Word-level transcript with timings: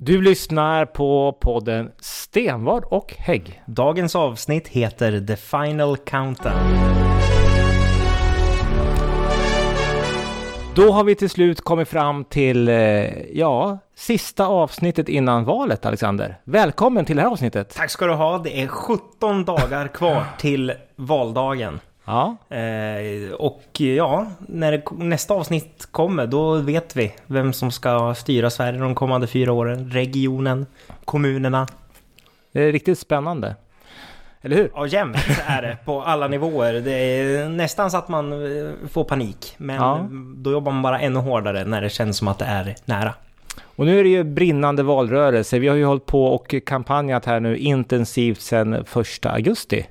Du 0.00 0.22
lyssnar 0.22 0.86
på 0.86 1.38
podden 1.40 1.90
Stenvard 2.00 2.84
och 2.84 3.14
Hägg. 3.18 3.62
Dagens 3.66 4.16
avsnitt 4.16 4.68
heter 4.68 5.26
The 5.26 5.36
Final 5.36 5.96
Countdown. 5.96 6.54
Då 10.74 10.92
har 10.92 11.04
vi 11.04 11.14
till 11.14 11.30
slut 11.30 11.60
kommit 11.60 11.88
fram 11.88 12.24
till, 12.24 12.68
eh, 12.68 12.74
ja, 13.32 13.78
sista 13.96 14.46
avsnittet 14.46 15.08
innan 15.08 15.44
valet, 15.44 15.86
Alexander. 15.86 16.40
Välkommen 16.44 17.04
till 17.04 17.16
det 17.16 17.22
här 17.22 17.30
avsnittet. 17.30 17.74
Tack 17.76 17.90
ska 17.90 18.06
du 18.06 18.14
ha. 18.14 18.38
Det 18.38 18.62
är 18.62 18.66
17 18.66 19.44
dagar 19.44 19.88
kvar 19.88 20.24
till 20.38 20.72
valdagen. 20.96 21.80
Ja, 22.08 22.36
Eh, 22.56 23.32
och 23.32 23.80
ja, 23.80 24.26
när 24.48 24.72
det, 24.72 24.82
nästa 24.98 25.34
avsnitt 25.34 25.88
kommer 25.90 26.26
då 26.26 26.54
vet 26.54 26.96
vi 26.96 27.12
vem 27.26 27.52
som 27.52 27.70
ska 27.70 28.14
styra 28.14 28.50
Sverige 28.50 28.78
de 28.78 28.94
kommande 28.94 29.26
fyra 29.26 29.52
åren. 29.52 29.90
Regionen, 29.90 30.66
kommunerna. 31.04 31.66
det 32.52 32.62
är 32.62 32.72
riktigt 32.72 32.98
spännande. 32.98 33.56
Eller 34.42 34.56
hur? 34.56 34.70
Ja, 34.74 34.86
jämnt 34.86 35.16
är 35.46 35.62
det 35.62 35.76
på 35.84 36.02
alla 36.02 36.28
nivåer. 36.28 36.72
Det 36.74 36.90
är 36.92 37.48
nästan 37.48 37.90
så 37.90 37.96
att 37.96 38.08
man 38.08 38.32
eh, 38.32 38.70
får 38.90 39.04
panik. 39.04 39.54
Men 39.56 39.76
Ja. 39.76 40.08
då 40.36 40.52
jobbar 40.52 40.72
man 40.72 40.82
bara 40.82 41.00
ännu 41.00 41.18
hårdare 41.18 41.64
när 41.64 41.82
det 41.82 41.88
känns 41.90 42.16
som 42.16 42.28
att 42.28 42.38
det 42.38 42.44
är 42.44 42.74
nära. 42.84 43.14
Och 43.76 43.86
nu 43.86 43.98
är 44.00 44.04
det 44.04 44.10
ju 44.10 44.24
brinnande 44.24 44.82
valrörelse. 44.82 45.58
Vi 45.58 45.68
har 45.68 45.76
ju 45.76 45.84
hållit 45.84 46.06
på 46.06 46.26
och 46.26 46.54
kampanjat 46.66 47.24
här 47.24 47.40
nu 47.40 47.56
intensivt 47.56 48.40
sedan 48.40 48.84
första 48.84 49.30
augusti. 49.30 49.86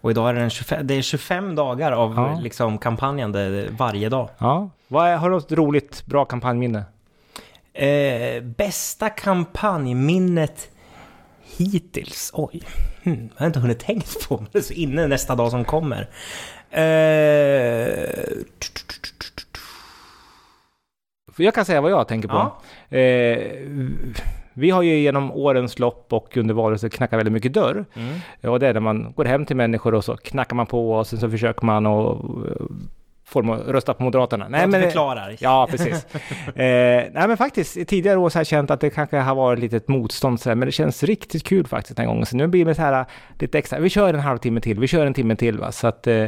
Och 0.00 0.10
idag 0.10 0.28
är 0.28 0.34
det, 0.34 0.40
en 0.40 0.50
25, 0.50 0.86
det 0.86 0.94
är 0.94 1.02
25 1.02 1.54
dagar 1.54 1.92
av 1.92 2.14
Ja. 2.16 2.40
liksom 2.42 2.78
kampanjande 2.78 3.68
varje 3.70 4.08
dag. 4.08 4.28
Ja, 4.38 4.70
vad 4.88 5.08
är, 5.08 5.16
har 5.16 5.30
du 5.30 5.34
något 5.34 5.52
roligt, 5.52 6.06
bra 6.06 6.24
kampanjminne? 6.24 6.84
Eh, 7.72 8.42
bästa 8.42 9.10
kampanjminnet 9.10 10.70
hittills? 11.56 12.30
Oj, 12.34 12.62
hmm, 13.02 13.28
jag 13.34 13.40
har 13.40 13.46
inte 13.46 13.60
hunnit 13.60 13.80
tänkt 13.80 14.28
på 14.28 14.36
men 14.36 14.46
det 14.52 14.58
är 14.58 14.62
så 14.62 14.72
inne 14.72 15.06
nästa 15.06 15.34
dag 15.34 15.50
som 15.50 15.64
kommer. 15.64 16.08
Eh, 16.70 16.82
jag 21.36 21.54
kan 21.54 21.64
säga 21.64 21.80
vad 21.80 21.90
jag 21.90 22.08
tänker 22.08 22.28
på. 22.28 22.52
Ja. 22.88 22.96
Eh, 22.98 23.62
vi 24.58 24.70
har 24.70 24.82
ju 24.82 24.98
genom 24.98 25.32
årens 25.32 25.78
lopp 25.78 26.12
och 26.12 26.36
under 26.36 26.54
valrörelsen 26.54 26.90
knackat 26.90 27.18
väldigt 27.18 27.32
mycket 27.32 27.52
dörr. 27.52 27.84
mm. 27.94 28.52
Och 28.52 28.60
det 28.60 28.68
är 28.68 28.74
när 28.74 28.80
man 28.80 29.12
går 29.16 29.24
hem 29.24 29.46
till 29.46 29.56
människor 29.56 29.94
och 29.94 30.04
så 30.04 30.16
knackar 30.16 30.56
man 30.56 30.66
på 30.66 30.92
och 30.92 31.06
sen 31.06 31.18
så 31.18 31.30
försöker 31.30 31.66
man 31.66 31.86
att 31.86 32.18
dem 33.32 33.50
att 33.50 33.66
rösta 33.66 33.94
på 33.94 34.02
Moderaterna. 34.02 34.46
Nej, 34.48 34.66
men 34.66 34.82
förklarar. 34.82 35.36
Ja, 35.38 35.68
precis. 35.70 36.06
eh, 36.14 36.54
nej, 36.56 37.10
men 37.14 37.36
faktiskt 37.36 37.88
tidigare 37.88 38.18
år 38.18 38.28
så 38.28 38.36
har 38.36 38.40
jag 38.40 38.46
känt 38.46 38.70
att 38.70 38.80
det 38.80 38.90
kanske 38.90 39.16
har 39.16 39.34
varit 39.34 39.58
lite 39.60 39.76
ett 39.76 39.88
motstånd 39.88 40.40
så 40.40 40.48
men 40.48 40.60
det 40.60 40.72
känns 40.72 41.02
riktigt 41.02 41.44
kul 41.44 41.66
faktiskt 41.66 41.96
den 41.96 42.06
här 42.06 42.12
gången. 42.12 42.26
Så 42.26 42.36
nu 42.36 42.46
blir 42.46 42.64
det 42.64 42.74
så 42.74 42.82
här 42.82 43.06
lite 43.38 43.58
extra, 43.58 43.78
vi 43.78 43.88
kör 43.90 44.14
en 44.14 44.20
halvtimme 44.20 44.60
till, 44.60 44.78
vi 44.80 44.86
kör 44.86 45.06
en 45.06 45.14
timme 45.14 45.36
till 45.36 45.58
va. 45.58 45.72
Så 45.72 45.86
att 45.86 46.06
eh, 46.06 46.24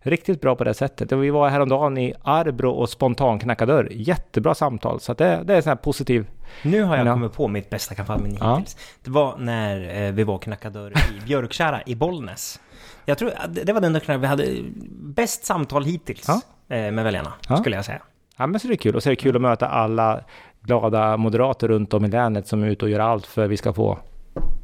riktigt 0.00 0.40
bra 0.40 0.56
på 0.56 0.64
det 0.64 0.74
sättet. 0.74 1.12
Och 1.12 1.24
vi 1.24 1.30
var 1.30 1.48
häromdagen 1.48 1.98
i 1.98 2.14
Arbro 2.22 2.70
och 2.70 2.88
spontan 2.88 3.38
knackade 3.38 3.72
dörr. 3.72 3.88
Jättebra 3.90 4.54
samtal, 4.54 5.00
så 5.00 5.12
att 5.12 5.18
det, 5.18 5.40
det 5.44 5.54
är 5.54 5.60
så 5.60 5.68
här 5.68 5.76
positiv. 5.76 6.26
Nu 6.62 6.82
har 6.82 6.96
jag 6.96 7.06
Ja. 7.06 7.12
kommit 7.12 7.32
på 7.32 7.48
mitt 7.48 7.70
bästa 7.70 7.94
kampanjminne 7.94 8.36
Ja. 8.40 8.56
hittills. 8.56 8.76
Det 9.04 9.10
var 9.10 9.36
när 9.38 10.02
eh, 10.06 10.12
vi 10.12 10.24
var 10.24 10.34
och 10.34 10.42
knackade 10.42 10.78
dörr 10.78 10.90
i 10.90 11.26
Björkkära 11.26 11.80
i 11.86 11.94
Bollnäs. 11.94 12.60
Jag 13.08 13.18
tror 13.18 13.32
att 13.36 13.54
det 13.66 13.72
var 13.72 13.80
den 13.80 13.92
dagen 13.92 14.20
vi 14.20 14.26
hade 14.26 14.46
bäst 14.90 15.44
samtal 15.44 15.84
hittills 15.84 16.24
Ja. 16.28 16.40
eh, 16.76 16.92
med 16.92 17.04
väljarna, 17.04 17.32
Ja. 17.48 17.56
skulle 17.56 17.76
jag 17.76 17.84
säga. 17.84 18.02
Ja, 18.36 18.46
men 18.46 18.60
så 18.60 18.66
är 18.66 18.70
det 18.70 18.76
kul. 18.76 18.96
Och 18.96 19.02
så 19.02 19.08
är 19.08 19.10
det 19.10 19.16
kul 19.16 19.36
att 19.36 19.42
möta 19.42 19.68
alla 19.68 20.20
glada 20.62 21.16
moderater 21.16 21.68
runt 21.68 21.94
om 21.94 22.04
i 22.04 22.08
länet 22.08 22.46
som 22.48 22.62
är 22.62 22.66
ute 22.66 22.84
och 22.84 22.90
gör 22.90 23.00
allt 23.00 23.26
för 23.26 23.44
att 23.44 23.50
vi 23.50 23.56
ska 23.56 23.72
få 23.72 23.98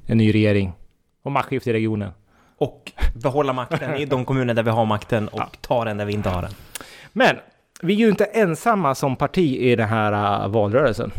en 0.06 0.18
ny 0.18 0.34
regering 0.34 0.72
och 1.22 1.32
maktskifte 1.32 1.70
i 1.70 1.72
regionen. 1.72 2.10
Och 2.58 2.92
behålla 3.22 3.52
makten 3.52 3.96
i 3.96 4.04
de 4.04 4.24
kommuner 4.24 4.54
där 4.54 4.62
vi 4.62 4.70
har 4.70 4.84
makten 4.84 5.28
och 5.28 5.40
Ja. 5.40 5.48
ta 5.60 5.84
den 5.84 5.96
där 5.96 6.04
vi 6.04 6.12
inte 6.12 6.28
har 6.28 6.42
den. 6.42 6.50
Men 7.12 7.36
vi 7.82 7.94
är 7.94 7.98
ju 7.98 8.08
inte 8.08 8.24
ensamma 8.24 8.94
som 8.94 9.16
parti 9.16 9.56
i 9.56 9.76
den 9.76 9.88
här 9.88 10.42
äh, 10.44 10.48
valrörelsen. 10.48 11.10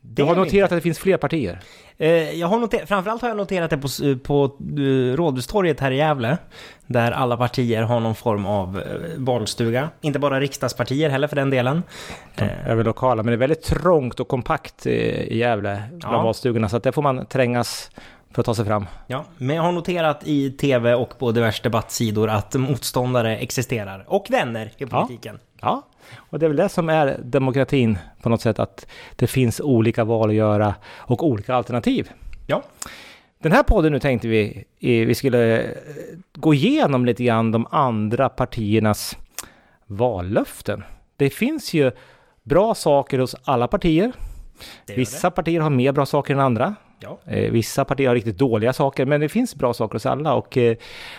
Du 0.00 0.22
har 0.22 0.36
noterat 0.36 0.72
att 0.72 0.78
det 0.78 0.82
finns 0.82 0.98
fler 0.98 1.16
partier. 1.16 1.58
Eh, 1.98 2.30
jag 2.40 2.46
har 2.48 2.58
noterat, 2.58 2.88
framförallt 2.88 3.22
har 3.22 3.28
jag 3.28 3.36
noterat 3.36 3.70
det 3.70 3.78
på, 3.78 3.88
på 4.22 4.44
eh, 4.78 5.16
Rådhustorget 5.16 5.80
här 5.80 5.90
i 5.90 5.96
Gävle. 5.96 6.38
Där 6.86 7.12
alla 7.12 7.36
partier 7.36 7.82
har 7.82 8.00
någon 8.00 8.14
form 8.14 8.46
av 8.46 8.78
eh, 8.78 8.84
valstuga. 9.16 9.88
Inte 10.00 10.18
bara 10.18 10.40
riksdagspartier 10.40 11.10
heller 11.10 11.28
för 11.28 11.36
den 11.36 11.50
delen. 11.50 11.82
Över 12.66 12.84
lokala, 12.84 13.22
men 13.22 13.26
det 13.26 13.34
är 13.34 13.38
väldigt 13.38 13.62
trångt 13.62 14.20
och 14.20 14.28
kompakt 14.28 14.86
i 14.86 15.38
Gävle 15.38 15.82
bland 15.90 16.14
Ja. 16.16 16.22
valstugorna. 16.22 16.68
Så 16.68 16.76
att 16.76 16.82
där 16.82 16.92
får 16.92 17.02
man 17.02 17.26
trängas 17.26 17.90
för 18.32 18.42
att 18.42 18.46
ta 18.46 18.54
sig 18.54 18.64
fram. 18.64 18.86
ja, 19.06 19.24
men 19.38 19.56
jag 19.56 19.62
har 19.62 19.72
noterat 19.72 20.20
i 20.24 20.50
tv 20.50 20.94
och 20.94 21.18
på 21.18 21.32
diverse 21.32 21.62
debattsidor 21.62 22.30
att 22.30 22.54
motståndare 22.54 23.36
existerar. 23.38 24.04
Och 24.08 24.26
vänner 24.30 24.70
i 24.76 24.86
politiken. 24.86 25.38
Ja, 25.60 25.82
och 26.14 26.38
det 26.38 26.46
är 26.46 26.48
väl 26.48 26.56
det 26.56 26.68
som 26.68 26.88
är 26.88 27.20
demokratin 27.22 27.98
på 28.22 28.28
något 28.28 28.40
sätt, 28.40 28.58
att 28.58 28.86
det 29.16 29.26
finns 29.26 29.60
olika 29.60 30.04
val 30.04 30.28
att 30.28 30.34
göra 30.34 30.74
och 30.96 31.26
olika 31.26 31.54
alternativ. 31.54 32.10
Ja. 32.46 32.62
Den 33.38 33.52
här 33.52 33.62
podden 33.62 33.92
nu 33.92 33.98
tänkte 34.00 34.28
vi, 34.28 34.64
vi 34.80 35.14
skulle 35.14 35.62
eh, 35.62 35.70
gå 36.34 36.54
igenom 36.54 37.06
lite 37.06 37.24
grann 37.24 37.52
de 37.52 37.66
andra 37.70 38.28
partiernas 38.28 39.16
vallöften. 39.86 40.84
Det 41.16 41.30
finns 41.30 41.74
ju 41.74 41.90
bra 42.42 42.74
saker 42.74 43.18
hos 43.18 43.36
alla 43.44 43.68
partier. 43.68 44.12
Det 44.86 44.94
Vissa 44.94 45.30
partier 45.30 45.60
har 45.60 45.70
mer 45.70 45.92
bra 45.92 46.06
saker 46.06 46.34
än 46.34 46.40
andra. 46.40 46.74
Ja. 47.00 47.18
Eh, 47.24 47.50
Vissa 47.50 47.84
partier 47.84 48.08
har 48.08 48.14
riktigt 48.14 48.38
dåliga 48.38 48.72
saker, 48.72 49.06
men 49.06 49.20
det 49.20 49.28
finns 49.28 49.54
bra 49.54 49.74
saker 49.74 49.94
hos 49.94 50.06
alla 50.06 50.34
och 50.34 50.56
eh, 50.56 50.76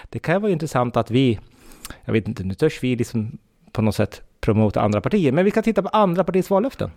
det 0.10 0.20
kan 0.20 0.42
vara 0.42 0.52
intressant 0.52 0.98
att 0.98 1.12
vi, 1.12 1.40
jag 2.06 2.14
vet 2.14 2.28
inte, 2.28 2.44
nu 2.44 2.54
törs 2.54 2.84
vi 2.84 2.96
liksom 2.96 3.38
på 3.72 3.82
något 3.82 3.96
sätt 3.96 4.22
promota 4.48 4.82
andra 4.82 5.02
partier, 5.02 5.32
men 5.32 5.46
vi 5.46 5.52
kan 5.52 5.64
titta 5.64 5.82
på 5.82 5.90
andra 5.90 6.24
partiers 6.24 6.50
vallöften. 6.50 6.92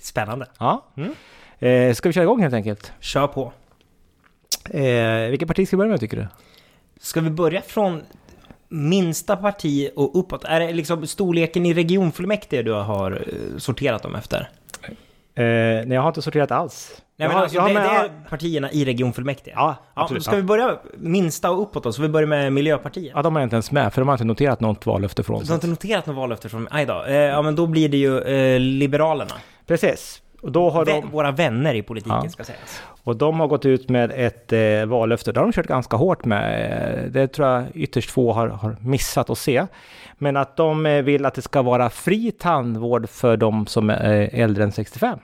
Spännande. 0.00 0.46
Ja. 0.58 0.84
Mm. 0.96 1.14
Eh, 1.58 1.94
ska 1.94 2.08
vi 2.08 2.12
köra 2.12 2.24
igång 2.24 2.42
helt 2.42 2.54
enkelt? 2.54 2.92
Kör 3.00 3.26
på. 3.26 3.52
Eh, 4.70 5.30
vilket 5.30 5.48
parti 5.48 5.66
ska 5.68 5.76
vi 5.76 5.78
börja 5.78 5.90
med 5.90 6.00
tycker 6.00 6.16
du? 6.16 6.26
Ska 7.00 7.20
vi 7.20 7.30
börja 7.30 7.60
från 7.60 8.02
minsta 8.68 9.36
parti 9.36 9.90
och 9.96 10.18
uppåt? 10.18 10.44
Är 10.44 10.60
det 10.60 10.72
liksom 10.72 11.06
storleken 11.06 11.66
i 11.66 11.74
regionfullmäktige 11.74 12.62
du 12.62 12.72
har 12.72 13.12
eh, 13.12 13.58
sorterat 13.58 14.02
dem 14.02 14.14
efter? 14.14 14.50
Eh, 15.36 15.42
nej, 15.44 15.86
jag 15.88 16.00
har 16.00 16.08
inte 16.08 16.22
sorterat 16.22 16.50
alls. 16.50 17.02
Nej, 17.16 17.28
men 17.28 17.36
alltså, 17.36 17.54
jag 17.56 17.62
har 17.62 17.68
det, 17.68 17.74
med, 17.74 17.82
det 17.84 17.88
är 17.96 18.10
partierna 18.30 18.70
i 18.72 18.84
regionfullmäktige. 18.84 19.52
Ja, 19.56 19.76
Ja, 19.94 20.02
absolut. 20.02 20.24
ska 20.24 20.36
vi 20.36 20.42
börja 20.42 20.78
minsta 20.98 21.50
och 21.50 21.62
uppåt 21.62 21.82
då? 21.82 21.92
Så 21.92 22.02
vi 22.02 22.08
börjar 22.08 22.26
med 22.26 22.52
Miljöpartiet. 22.52 23.12
Ja, 23.14 23.22
de 23.22 23.36
har 23.36 23.42
inte 23.42 23.54
ens 23.56 23.70
med, 23.70 23.92
för 23.94 24.00
de 24.00 24.08
har 24.08 24.14
inte 24.14 24.24
noterat 24.24 24.60
något 24.60 24.86
vallöfte 24.86 25.22
från 25.22 25.40
Du 25.42 25.48
har 25.48 25.54
inte 25.54 25.66
noterat 25.66 26.06
något 26.06 26.16
vallöfte 26.16 26.48
från 26.48 26.68
Aj 26.70 26.86
då. 26.86 27.04
Eh, 27.04 27.14
ja, 27.14 27.42
men 27.42 27.56
då 27.56 27.66
blir 27.66 27.88
det 27.88 27.96
ju 27.96 28.18
eh, 28.20 28.60
Liberalerna. 28.60 29.34
Precis. 29.66 30.22
Och, 30.42 30.52
då 30.52 30.70
har 30.70 30.84
Vä- 30.84 31.00
de, 31.00 31.10
Våra 31.10 31.30
vänner 31.30 31.74
i 31.74 31.82
politiken 31.82 32.20
Ja. 32.24 32.28
ska 32.30 32.44
sägas. 32.44 32.82
Och 33.04 33.16
de 33.16 33.40
har 33.40 33.46
gått 33.46 33.66
ut 33.66 33.88
med 33.88 34.12
ett 34.14 34.52
eh, 34.52 34.86
vallöfte. 34.86 35.32
Det 35.32 35.40
har 35.40 35.46
de 35.46 35.52
kört 35.52 35.66
ganska 35.66 35.96
hårt 35.96 36.24
med. 36.24 37.10
Det 37.12 37.28
tror 37.28 37.48
jag 37.48 37.64
ytterst 37.74 38.10
få 38.10 38.32
har, 38.32 38.48
har 38.48 38.76
missat 38.80 39.30
att 39.30 39.38
se. 39.38 39.66
Men 40.18 40.36
att 40.36 40.56
de 40.56 40.86
eh, 40.86 41.02
vill 41.02 41.26
att 41.26 41.34
det 41.34 41.42
ska 41.42 41.62
vara 41.62 41.90
fri 41.90 42.30
tandvård 42.30 43.08
för 43.08 43.36
de 43.36 43.66
som 43.66 43.90
är 43.90 44.20
eh, 44.20 44.40
äldre 44.40 44.64
än 44.64 44.72
65. 44.72 45.18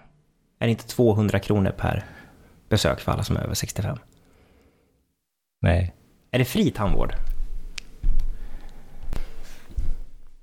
Är 0.58 0.66
det 0.66 0.70
inte 0.70 0.86
200 0.86 1.38
kronor 1.38 1.70
per 1.70 2.04
besök 2.68 3.00
för 3.00 3.12
alla 3.12 3.22
som 3.22 3.36
är 3.36 3.40
över 3.40 3.54
65? 3.54 3.98
Nej. 5.62 5.94
Är 6.30 6.38
det 6.38 6.44
fri 6.44 6.70
tandvård? 6.70 7.14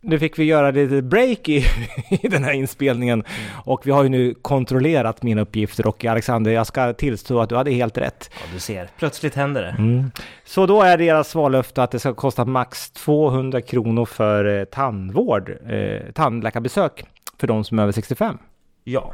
Nu 0.02 0.20
fick 0.20 0.40
vi 0.40 0.44
göra 0.44 0.72
lite 0.72 1.02
break 1.02 1.50
i, 1.50 1.58
i 2.10 2.28
den 2.28 2.44
här 2.44 2.52
inspelningen 2.54 3.24
och 3.66 3.88
vi 3.88 3.92
har 3.92 4.04
ju 4.04 4.10
nu 4.10 4.34
kontrollerat 4.34 5.24
mina 5.24 5.42
uppgifter 5.42 5.88
och 5.88 6.06
Alexander, 6.06 6.52
jag 6.52 6.68
ska 6.68 6.94
tillstå 6.94 7.40
att 7.40 7.50
du 7.50 7.56
hade 7.56 7.72
helt 7.72 7.98
rätt. 7.98 8.30
Ja, 8.34 8.46
du 8.54 8.60
ser. 8.60 8.90
Plötsligt 8.98 9.36
händer 9.36 9.62
det. 9.62 9.70
Mm. 9.78 10.12
Så 10.46 10.66
då 10.66 10.82
är 10.82 10.98
deras 10.98 11.36
vallöfte 11.36 11.84
att 11.84 11.92
det 11.92 12.00
ska 12.00 12.14
kosta 12.14 12.46
max 12.46 12.92
200 12.92 13.62
kronor 13.62 14.06
för 14.06 14.60
eh, 14.60 14.64
tandvård, 14.66 15.50
eh, 15.70 16.12
tandläkarbesök 16.14 17.06
för 17.40 17.48
de 17.48 17.64
som 17.64 17.80
är 17.80 17.84
över 17.84 17.92
65. 17.92 18.38
Ja. 18.84 19.14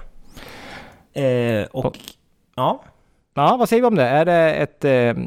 Eh, 1.13 1.63
och... 1.71 1.85
Och- 1.85 1.97
Ja. 2.55 2.83
Ja, 3.35 3.55
vad 3.57 3.69
säger 3.69 3.81
vi 3.81 3.87
om 3.87 3.95
det? 3.95 4.03
Är 4.03 4.25
det 4.25 4.53
ett, 4.53 4.85
eh, 4.85 5.23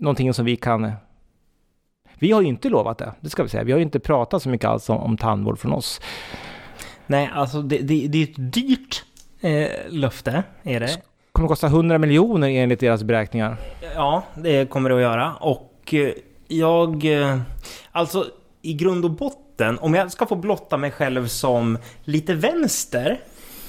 någonting 0.00 0.34
som 0.34 0.44
vi 0.44 0.56
kan... 0.56 0.92
Vi 2.18 2.32
har 2.32 2.40
ju 2.42 2.48
inte 2.48 2.68
lovat 2.68 2.98
det, 2.98 3.12
det 3.20 3.30
ska 3.30 3.42
vi 3.42 3.48
säga. 3.48 3.64
Vi 3.64 3.72
har 3.72 3.78
ju 3.78 3.84
inte 3.84 4.00
pratat 4.00 4.42
så 4.42 4.48
mycket 4.48 4.68
alls 4.70 4.88
om, 4.90 4.96
om 4.98 5.16
tandvård 5.16 5.58
från 5.58 5.72
oss. 5.72 6.00
Nej, 7.06 7.30
alltså 7.34 7.62
det, 7.62 7.78
det, 7.78 8.06
det 8.08 8.18
är 8.18 8.22
ett 8.22 8.52
dyrt 8.52 9.04
eh, 9.40 9.68
löfte, 9.88 10.42
är 10.62 10.80
det. 10.80 11.02
kommer 11.32 11.48
kosta 11.48 11.66
100 11.66 11.98
miljoner 11.98 12.48
enligt 12.48 12.80
deras 12.80 13.02
beräkningar. 13.02 13.56
Ja, 13.94 14.22
det 14.34 14.70
kommer 14.70 14.90
det 14.90 14.96
att 14.96 15.02
göra. 15.02 15.34
Och 15.34 15.94
eh, 15.94 16.10
jag... 16.48 17.20
eh, 17.22 17.38
Alltså, 17.92 18.24
i 18.62 18.74
grund 18.74 19.04
och 19.04 19.10
botten, 19.10 19.78
om 19.78 19.94
jag 19.94 20.12
ska 20.12 20.26
få 20.26 20.36
blotta 20.36 20.76
mig 20.76 20.90
själv 20.90 21.26
som 21.26 21.78
lite 22.04 22.34
vänster, 22.34 23.20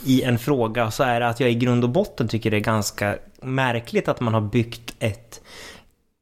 i 0.06 0.22
en 0.24 0.40
fråga 0.40 0.92
så 0.92 1.04
är 1.04 1.20
det 1.20 1.28
att 1.28 1.40
jag 1.40 1.52
i 1.52 1.56
grund 1.56 1.84
och 1.84 1.90
botten 1.90 2.28
tycker 2.28 2.52
det 2.52 2.58
är 2.58 2.62
ganska 2.62 3.18
märkligt 3.42 4.08
att 4.08 4.20
man 4.20 4.34
har 4.34 4.42
byggt 4.42 4.96
ett 5.00 5.42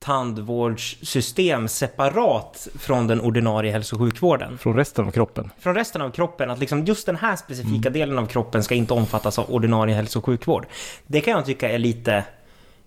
tandvårdssystem 0.07 1.67
separat 1.67 2.67
från 2.79 3.07
den 3.07 3.21
ordinarie 3.21 3.71
hälso 3.71 3.95
och 3.95 4.01
sjukvården. 4.01 4.57
Från 4.57 4.75
resten 4.75 5.07
av 5.07 5.11
kroppen. 5.11 5.51
Från 5.59 5.75
resten 5.75 6.01
av 6.01 6.11
kroppen, 6.11 6.49
att 6.49 6.59
liksom 6.59 6.85
just 6.85 7.05
den 7.05 7.15
här 7.15 7.35
specifika 7.35 7.89
delen 7.89 8.19
av 8.19 8.25
kroppen 8.25 8.63
ska 8.63 8.75
inte 8.75 8.93
omfattas 8.93 9.39
av 9.39 9.51
ordinarie 9.51 9.95
hälso 9.95 10.19
och 10.19 10.25
sjukvård. 10.25 10.65
Det 11.07 11.21
kan 11.21 11.33
jag 11.33 11.45
tycka 11.45 11.69
är 11.69 11.77
lite 11.77 12.23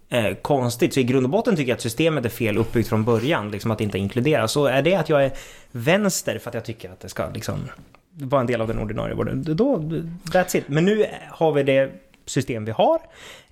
eh, 0.09 0.35
konstigt. 0.35 0.95
Så 0.95 1.01
i 1.01 1.05
grund 1.05 1.27
och 1.27 1.31
botten 1.31 1.57
tycker 1.57 1.69
jag 1.69 1.77
att 1.77 1.83
systemet 1.83 2.25
är 2.25 2.29
fel 2.29 2.59
uppbyggt 2.59 2.89
från 2.89 3.05
början, 3.05 3.51
liksom 3.51 3.71
att 3.71 3.79
det 3.79 3.85
inte 3.85 3.99
inkluderas. 3.99 4.53
Så 4.53 4.67
är 4.67 4.83
det 4.83 4.95
att 4.95 5.09
jag 5.09 5.25
är 5.25 5.33
vänster 5.71 6.39
för 6.39 6.49
att 6.49 6.55
jag 6.55 6.65
tycker 6.65 6.91
att 6.91 7.01
det 7.01 7.09
ska 7.09 7.31
liksom 7.35 7.59
vara 8.13 8.41
en 8.41 8.47
del 8.47 8.61
av 8.61 8.69
den 8.69 8.79
ordinarie 8.79 9.15
vården, 9.15 9.43
då, 9.57 9.77
that's 10.33 10.57
it. 10.57 10.65
Men 10.67 10.85
nu 10.85 11.07
har 11.29 11.53
vi 11.53 11.63
det 11.63 11.93
system 12.27 12.65
vi 12.65 12.73
har 12.73 13.01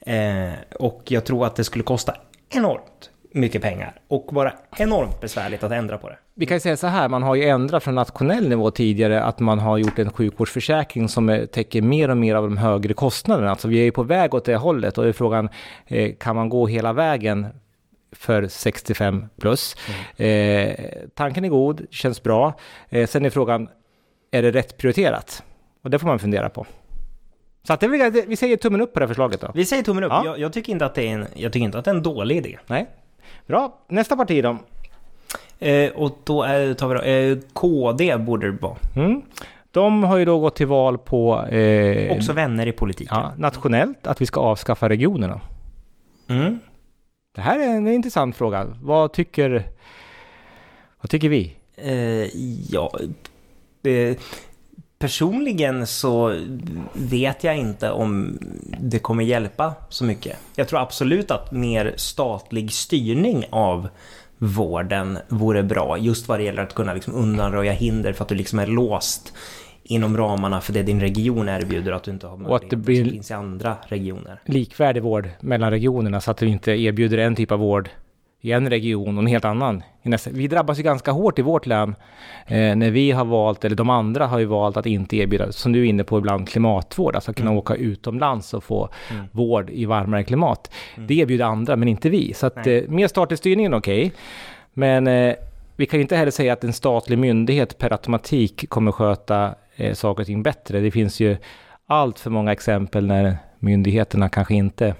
eh, 0.00 0.53
och 0.79 1.03
jag 1.05 1.25
tror 1.25 1.47
att 1.47 1.56
det 1.56 1.64
skulle 1.64 1.85
kosta 1.85 2.14
enormt 2.50 3.11
mycket 3.32 3.62
pengar 3.62 4.00
och 4.08 4.28
vara 4.32 4.52
enormt 4.76 5.20
besvärligt 5.20 5.62
att 5.62 5.72
ändra 5.72 5.98
på 5.98 6.08
det. 6.08 6.19
Vi 6.34 6.46
kan 6.46 6.56
ju 6.56 6.60
säga 6.60 6.76
så 6.76 6.86
här, 6.86 7.08
man 7.08 7.22
har 7.22 7.34
ju 7.34 7.44
ändrat 7.44 7.84
från 7.84 7.94
nationell 7.94 8.48
nivå 8.48 8.70
tidigare 8.70 9.22
att 9.22 9.40
man 9.40 9.58
har 9.58 9.78
gjort 9.78 9.98
en 9.98 10.12
sjukvårdsförsäkring 10.12 11.08
som 11.08 11.46
täcker 11.52 11.82
mer 11.82 12.08
och 12.08 12.16
mer 12.16 12.34
av 12.34 12.42
de 12.42 12.56
högre 12.56 12.94
kostnaderna. 12.94 13.50
Alltså 13.50 13.69
vi 13.69 13.78
är 13.80 13.84
ju 13.84 13.92
på 13.92 14.02
väg 14.02 14.34
åt 14.34 14.44
det 14.44 14.56
hållet 14.56 14.98
och 14.98 15.06
är 15.06 15.12
frågan, 15.12 15.48
eh, 15.86 16.14
kan 16.14 16.36
man 16.36 16.48
gå 16.48 16.66
hela 16.66 16.92
vägen 16.92 17.46
för 18.12 18.48
65 18.48 19.26
plus? 19.40 19.76
Eh, 20.16 20.75
tanken 21.14 21.44
är 21.44 21.48
god, 21.48 21.86
känns 21.90 22.22
bra. 22.22 22.54
Eh, 22.88 23.06
sen 23.06 23.25
är 23.25 23.30
frågan, 23.30 23.69
är 24.30 24.42
det 24.42 24.50
rätt 24.50 24.76
prioriterat? 24.76 25.42
Och 25.82 25.90
det 25.90 25.98
får 25.98 26.06
man 26.06 26.19
fundera 26.19 26.48
på. 26.48 26.66
Så 27.62 27.72
att 27.72 27.80
det, 27.80 28.25
vi 28.26 28.36
säger 28.36 28.56
tummen 28.56 28.80
upp 28.80 28.92
på 28.92 28.98
det 28.98 29.04
här 29.04 29.08
förslaget 29.08 29.40
då. 29.40 29.50
Vi 29.54 29.64
säger 29.64 29.82
tummen 29.82 30.04
upp. 30.04 30.12
Ja. 30.12 30.22
Jag, 30.25 30.38
jag, 30.38 30.52
tycker 30.52 30.72
inte 30.72 30.86
att 30.86 30.94
det 30.94 31.08
är 31.08 31.12
en, 31.12 31.26
jag 31.34 31.52
tycker 31.52 31.64
inte 31.64 31.78
att 31.78 31.84
det 31.84 31.90
är 31.90 31.94
en 31.94 32.02
dålig 32.02 32.36
idé. 32.36 32.58
Nej. 32.66 32.86
Bra, 33.46 33.78
nästa 33.88 34.16
parti 34.16 34.42
då. 34.42 34.56
Eh, 35.58 35.90
och 35.90 36.19
då 36.25 36.42
är, 36.42 36.75
tar 36.75 36.88
vi 36.88 36.94
då, 36.94 37.02
eh, 37.02 37.38
KD 37.52 38.16
borde 38.16 38.50
det 38.50 38.58
vara. 38.60 38.76
Mm. 38.96 39.22
De 39.70 40.02
har 40.04 40.16
ju 40.16 40.25
då 40.25 40.38
gått 40.38 40.56
till 40.56 40.66
val 40.66 40.98
på 40.98 41.46
eh, 41.46 42.16
Också 42.16 42.32
vänner 42.32 42.66
i 42.66 42.72
politiken. 42.72 43.16
ja, 43.16 43.32
nationellt 43.36 44.06
att 44.06 44.20
vi 44.20 44.26
ska 44.26 44.40
avskaffa 44.40 44.88
regionerna. 44.88 45.40
Mm. 46.28 46.58
Det 47.34 47.40
här 47.40 47.58
är 47.58 47.76
en 47.76 47.88
intressant 47.88 48.36
fråga. 48.36 48.66
Vad 48.82 49.12
tycker, 49.12 49.64
vad 51.00 51.10
tycker 51.10 51.28
vi? 51.28 51.56
Eh, 51.76 52.36
ja, 52.72 52.98
eh, 53.82 54.16
personligen 54.99 55.87
så 55.87 56.41
vet 56.93 57.45
jag 57.45 57.56
inte 57.56 57.91
om 57.91 58.39
det 58.81 58.99
kommer 58.99 59.25
hjälpa 59.25 59.75
så 59.89 60.05
mycket. 60.05 60.37
Jag 60.56 60.69
tror 60.69 60.81
absolut 60.81 61.31
att 61.31 61.53
mer 61.53 61.95
statlig 61.97 62.73
styrning 62.73 63.45
av 63.50 63.89
vården 64.39 65.19
vore 65.29 65.62
bra, 65.62 65.99
just 65.99 66.29
vad 66.29 66.39
det 66.39 66.45
gäller 66.45 66.62
att 66.62 66.75
kunna 66.75 66.95
liksom 66.95 67.15
undanröja 67.15 67.73
hinder 67.73 68.12
för 68.12 68.23
att 68.25 68.29
du 68.29 68.35
liksom 68.35 68.59
är 68.59 68.67
låst 68.67 69.33
inom 69.83 70.17
ramarna 70.17 70.61
för 70.61 70.73
det 70.73 70.83
din 70.83 71.00
region 71.00 71.49
erbjuder, 71.49 71.93
att 71.93 72.03
du 72.03 72.11
inte 72.11 72.27
har 72.27 72.35
att 72.35 72.41
det 72.41 72.49
möjligheter 72.49 72.77
blir- 72.77 73.05
som 73.05 73.12
finns 73.12 73.31
i 73.31 73.35
andra 73.35 73.77
regioner. 73.89 74.41
Likvärdig 74.45 75.03
vård 75.03 75.29
mellan 75.41 75.71
regionerna 75.71 76.21
så 76.21 76.31
att 76.31 76.43
vi 76.43 76.47
inte 76.47 76.73
erbjuder 76.73 77.19
en 77.19 77.37
typ 77.37 77.53
av 77.53 77.59
vård 77.59 77.91
i 78.40 78.52
en 78.52 78.70
region 78.70 79.19
och 79.19 79.23
en 79.23 79.26
helt 79.26 79.44
annan. 79.44 79.82
Vi 80.31 80.46
drabbas 80.49 80.79
ju 80.79 80.82
ganska 80.82 81.11
hårt 81.12 81.38
i 81.38 81.43
vårt 81.43 81.67
län 81.67 81.94
eh, 82.46 82.76
när 82.76 82.90
vi 82.90 83.11
har 83.11 83.25
valt, 83.25 83.64
eller 83.64 83.76
de 83.76 83.90
andra 83.90 84.26
har 84.26 84.38
ju 84.38 84.44
valt 84.44 84.76
att 84.76 84.87
inte 84.87 85.17
erbjuda, 85.17 85.52
som 85.52 85.73
du 85.73 85.81
är 85.81 85.85
inne 85.85 86.05
på 86.05 86.19
ibland, 86.19 86.49
klimatvård. 86.49 87.14
Alltså 87.14 87.32
kunna 87.32 87.52
åka 87.52 87.75
utomlands 87.75 88.55
och 88.55 88.64
få 88.64 88.88
Mm. 89.11 89.25
vård 89.32 89.70
i 89.70 89.85
varmare 89.85 90.25
klimat. 90.25 90.70
Det 90.96 91.14
erbjuder 91.14 91.44
andra, 91.44 91.76
men 91.76 91.88
inte 91.88 92.11
vi. 92.11 92.35
Så 92.35 92.46
att 92.46 92.67
eh, 92.67 92.81
mer 92.88 93.08
statlig 93.08 93.38
styrning 93.38 93.67
är 93.67 93.75
okej. 93.75 94.12
Men 94.73 95.06
eh, 95.06 95.35
vi 95.76 95.87
kan 95.87 95.99
ju 95.99 96.02
inte 96.02 96.17
heller 96.17 96.31
säga 96.31 96.52
att 96.52 96.64
en 96.64 96.73
statlig 96.73 97.19
myndighet 97.19 97.79
per 97.79 97.93
automatik 97.93 98.69
kommer 98.69 98.93
sköta 98.93 99.55
eh, 99.76 99.94
saker 99.94 100.20
och 100.23 100.26
ting 100.26 100.43
bättre. 100.43 100.81
Det 100.81 100.90
finns 100.90 101.20
ju 101.20 101.37
allt 101.87 102.19
för 102.20 102.31
många 102.31 102.52
exempel 102.52 103.06
när 103.06 103.37
myndigheterna 103.58 104.29
kanske 104.29 104.55
inte... 104.55 104.94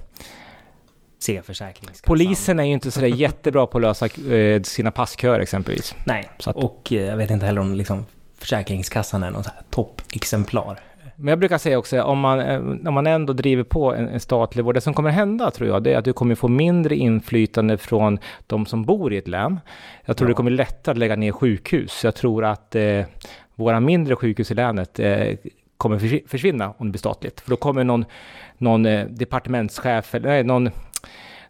Se 1.21 1.43
Försäkringskassan. 1.43 2.07
Polisen 2.07 2.61
är 2.61 2.65
ju 2.65 2.73
inte 2.73 2.91
sådär 2.91 3.07
jättebra 3.07 3.67
på 3.67 3.79
att 3.79 3.83
lösa 3.83 4.07
eh, 4.35 4.63
sina 4.63 4.91
passköer 4.91 5.41
exempelvis. 5.41 5.95
Nej, 6.05 6.31
att- 6.47 6.57
och 6.57 6.93
eh, 6.93 6.99
jag 7.03 7.17
vet 7.17 7.31
inte 7.31 7.47
heller 7.47 7.61
om 7.61 7.75
liksom 7.75 8.07
Försäkringskassan 8.39 9.23
är 9.23 9.31
så 9.33 9.37
här 9.51 9.63
toppexemplar. 9.71 10.79
Men 11.17 11.29
jag 11.29 11.39
brukar 11.39 11.59
säga 11.59 11.79
också, 11.79 12.03
om 12.03 12.19
man, 12.21 12.41
eh, 12.41 12.59
om 12.89 12.95
man 12.95 13.07
ändå 13.07 13.33
driver 13.33 13.63
på 13.63 13.95
en, 13.95 14.09
en 14.09 14.21
statlig 14.21 14.65
vård, 14.65 14.75
det 14.75 14.81
som 14.81 14.95
kommer 14.95 15.11
hända 15.11 15.51
tror 15.51 15.69
jag, 15.69 15.83
det 15.83 15.93
är 15.93 15.99
att 15.99 16.05
du 16.05 16.13
kommer 16.13 16.35
få 16.35 16.49
mindre 16.49 16.97
inflytande 16.97 17.79
från 17.79 18.19
de 18.47 18.67
som 18.67 18.85
bor 18.85 19.13
i 19.13 19.17
ett 19.17 19.29
län. 19.29 19.61
Jag 20.05 20.17
tror 20.17 20.29
Ja. 20.29 20.31
det 20.31 20.35
kommer 20.37 20.51
lättare 20.51 20.93
att 20.93 20.99
lägga 20.99 21.17
ner 21.17 21.33
sjukhus. 21.33 22.05
Jag 22.05 22.15
tror 22.15 22.45
att 22.45 22.75
eh, 22.75 23.03
våra 23.55 23.81
mindre 23.81 24.17
sjukhus 24.17 24.51
i 24.51 24.55
länet 24.55 24.99
eh, 24.99 25.27
kommer 25.77 25.99
försvi- 25.99 26.29
försvinna 26.29 26.75
om 26.79 26.87
det 26.87 26.91
blir 26.91 26.99
statligt. 26.99 27.41
För 27.41 27.51
då 27.51 27.57
kommer 27.57 27.85
någon, 27.85 28.05
någon 28.59 28.87
eh, 28.87 29.07
departementschef, 29.07 30.15
eller 30.15 30.29
nej, 30.29 30.45
någon, 30.45 30.71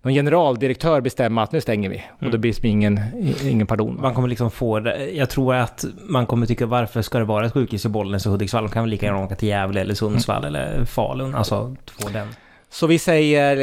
någon 0.02 0.12
generaldirektör 0.14 1.00
bestämma 1.00 1.42
att 1.42 1.52
nu 1.52 1.60
stänger 1.60 1.90
vi. 1.90 2.04
Och 2.20 2.30
då 2.30 2.38
blir 2.38 2.54
det 2.62 2.68
ingen, 2.68 3.00
ingen 3.44 3.66
pardon. 3.66 3.98
Man 4.00 4.14
kommer 4.14 4.28
liksom 4.28 4.50
få 4.50 4.80
det. 4.80 5.10
Jag 5.10 5.30
tror 5.30 5.54
att 5.54 5.84
man 6.08 6.26
kommer 6.26 6.46
tycka 6.46 6.66
varför 6.66 7.02
ska 7.02 7.18
det 7.18 7.24
vara 7.24 7.46
ett 7.46 7.52
sjukhus 7.52 7.84
i 7.84 7.88
Bollnäs 7.88 8.26
och 8.26 8.32
Hudiksvall? 8.32 8.64
De 8.64 8.70
kan 8.72 8.82
väl 8.82 8.90
lika 8.90 9.06
gärna 9.06 9.18
åka 9.24 9.34
till 9.34 9.48
Gävle 9.48 9.80
eller 9.80 9.94
Sundsvall 9.94 10.44
eller 10.44 10.84
Falun. 10.84 11.34
Alltså, 11.34 11.76
få 12.00 12.08
den. 12.08 12.28
Så 12.70 12.86
vi 12.86 12.98
säger 12.98 13.56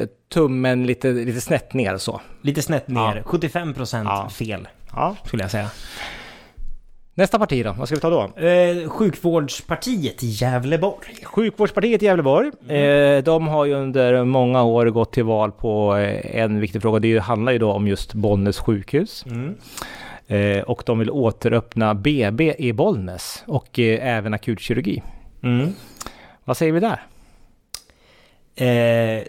eh, 0.00 0.06
tummen 0.34 0.86
lite, 0.86 1.08
lite 1.12 1.40
snett 1.40 1.74
ner 1.74 1.96
så. 1.96 2.20
Lite 2.42 2.62
snett 2.62 2.88
ner. 2.88 3.22
Ja. 3.24 3.30
75% 3.30 4.04
Ja. 4.04 4.28
fel, 4.28 4.68
Ja. 4.94 5.16
skulle 5.24 5.42
jag 5.42 5.50
säga. 5.50 5.70
Nästa 7.18 7.38
parti 7.38 7.64
då, 7.64 7.72
vad 7.72 7.88
ska 7.88 7.94
vi 7.94 8.00
ta 8.00 8.10
då? 8.10 8.46
Eh, 8.46 8.88
sjukvårdspartiet 8.88 10.22
i 10.22 10.26
Gävleborg. 10.26 11.24
Sjukvårdspartiet 11.24 12.02
i 12.02 12.04
Gävleborg. 12.04 12.50
Eh, 12.68 13.24
de 13.24 13.48
har 13.48 13.64
ju 13.64 13.74
under 13.74 14.24
många 14.24 14.62
år 14.62 14.86
gått 14.86 15.12
till 15.12 15.24
val 15.24 15.52
på 15.52 15.96
eh, 15.96 16.42
en 16.42 16.60
viktig 16.60 16.82
fråga. 16.82 16.98
Det 16.98 17.18
handlar 17.18 17.52
ju 17.52 17.58
då 17.58 17.72
om 17.72 17.88
just 17.88 18.14
Bollnäs 18.14 18.58
sjukhus. 18.58 19.24
Mm. 19.26 19.54
Eh, 20.26 20.62
och 20.62 20.82
de 20.86 20.98
vill 20.98 21.10
återöppna 21.10 21.94
BB 21.94 22.54
i 22.58 22.72
Bollnäs 22.72 23.44
och 23.46 23.78
eh, 23.78 24.16
även 24.16 24.34
akutkirurgi. 24.34 25.02
Mm. 25.42 25.72
Vad 26.44 26.56
säger 26.56 26.72
vi 26.72 26.80
där? 26.80 27.02
Eh, 28.56 29.24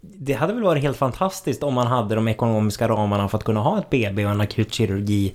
det 0.00 0.32
hade 0.32 0.52
väl 0.52 0.62
varit 0.62 0.82
helt 0.82 0.96
fantastiskt 0.96 1.62
om 1.62 1.74
man 1.74 1.86
hade 1.86 2.14
de 2.14 2.28
ekonomiska 2.28 2.88
ramarna 2.88 3.28
för 3.28 3.38
att 3.38 3.44
kunna 3.44 3.60
ha 3.60 3.78
ett 3.78 3.90
BB 3.90 4.24
och 4.24 4.30
en 4.30 4.40
akutkirurgi 4.40 5.34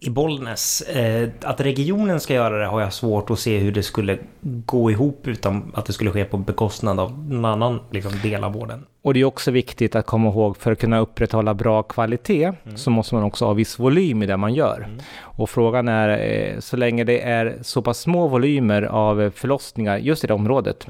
i 0.00 0.10
Bollnäs. 0.10 0.80
Eh, 0.80 1.28
att 1.42 1.60
regionen 1.60 2.20
ska 2.20 2.34
göra 2.34 2.58
det 2.58 2.66
har 2.66 2.80
jag 2.80 2.92
svårt 2.92 3.30
att 3.30 3.38
se 3.38 3.58
hur 3.58 3.72
det 3.72 3.82
skulle 3.82 4.18
gå 4.40 4.90
ihop 4.90 5.28
utan 5.28 5.72
att 5.74 5.86
det 5.86 5.92
skulle 5.92 6.10
ske 6.10 6.24
på 6.24 6.36
bekostnad 6.36 7.00
av 7.00 7.28
någon 7.28 7.44
annan 7.44 7.80
liksom, 7.90 8.12
del 8.22 8.44
av 8.44 8.52
vården. 8.52 8.86
Och 9.02 9.14
det 9.14 9.20
är 9.20 9.24
också 9.24 9.50
viktigt 9.50 9.94
att 9.94 10.06
komma 10.06 10.28
ihåg 10.28 10.56
för 10.56 10.72
att 10.72 10.78
kunna 10.78 10.98
upprätthålla 10.98 11.54
bra 11.54 11.82
kvalitet 11.82 12.52
så 12.74 12.90
måste 12.90 13.14
man 13.14 13.24
också 13.24 13.44
ha 13.44 13.52
viss 13.52 13.78
volym 13.78 14.22
i 14.22 14.26
det 14.26 14.36
man 14.36 14.54
gör. 14.54 14.88
Och 15.20 15.50
frågan 15.50 15.88
är, 15.88 16.08
eh, 16.08 16.58
så 16.58 16.76
länge 16.76 17.04
det 17.04 17.22
är 17.22 17.58
så 17.62 17.82
pass 17.82 17.98
små 17.98 18.28
volymer 18.28 18.82
av 18.82 19.30
förlossningar 19.34 19.98
just 19.98 20.24
i 20.24 20.26
det 20.26 20.34
området 20.34 20.86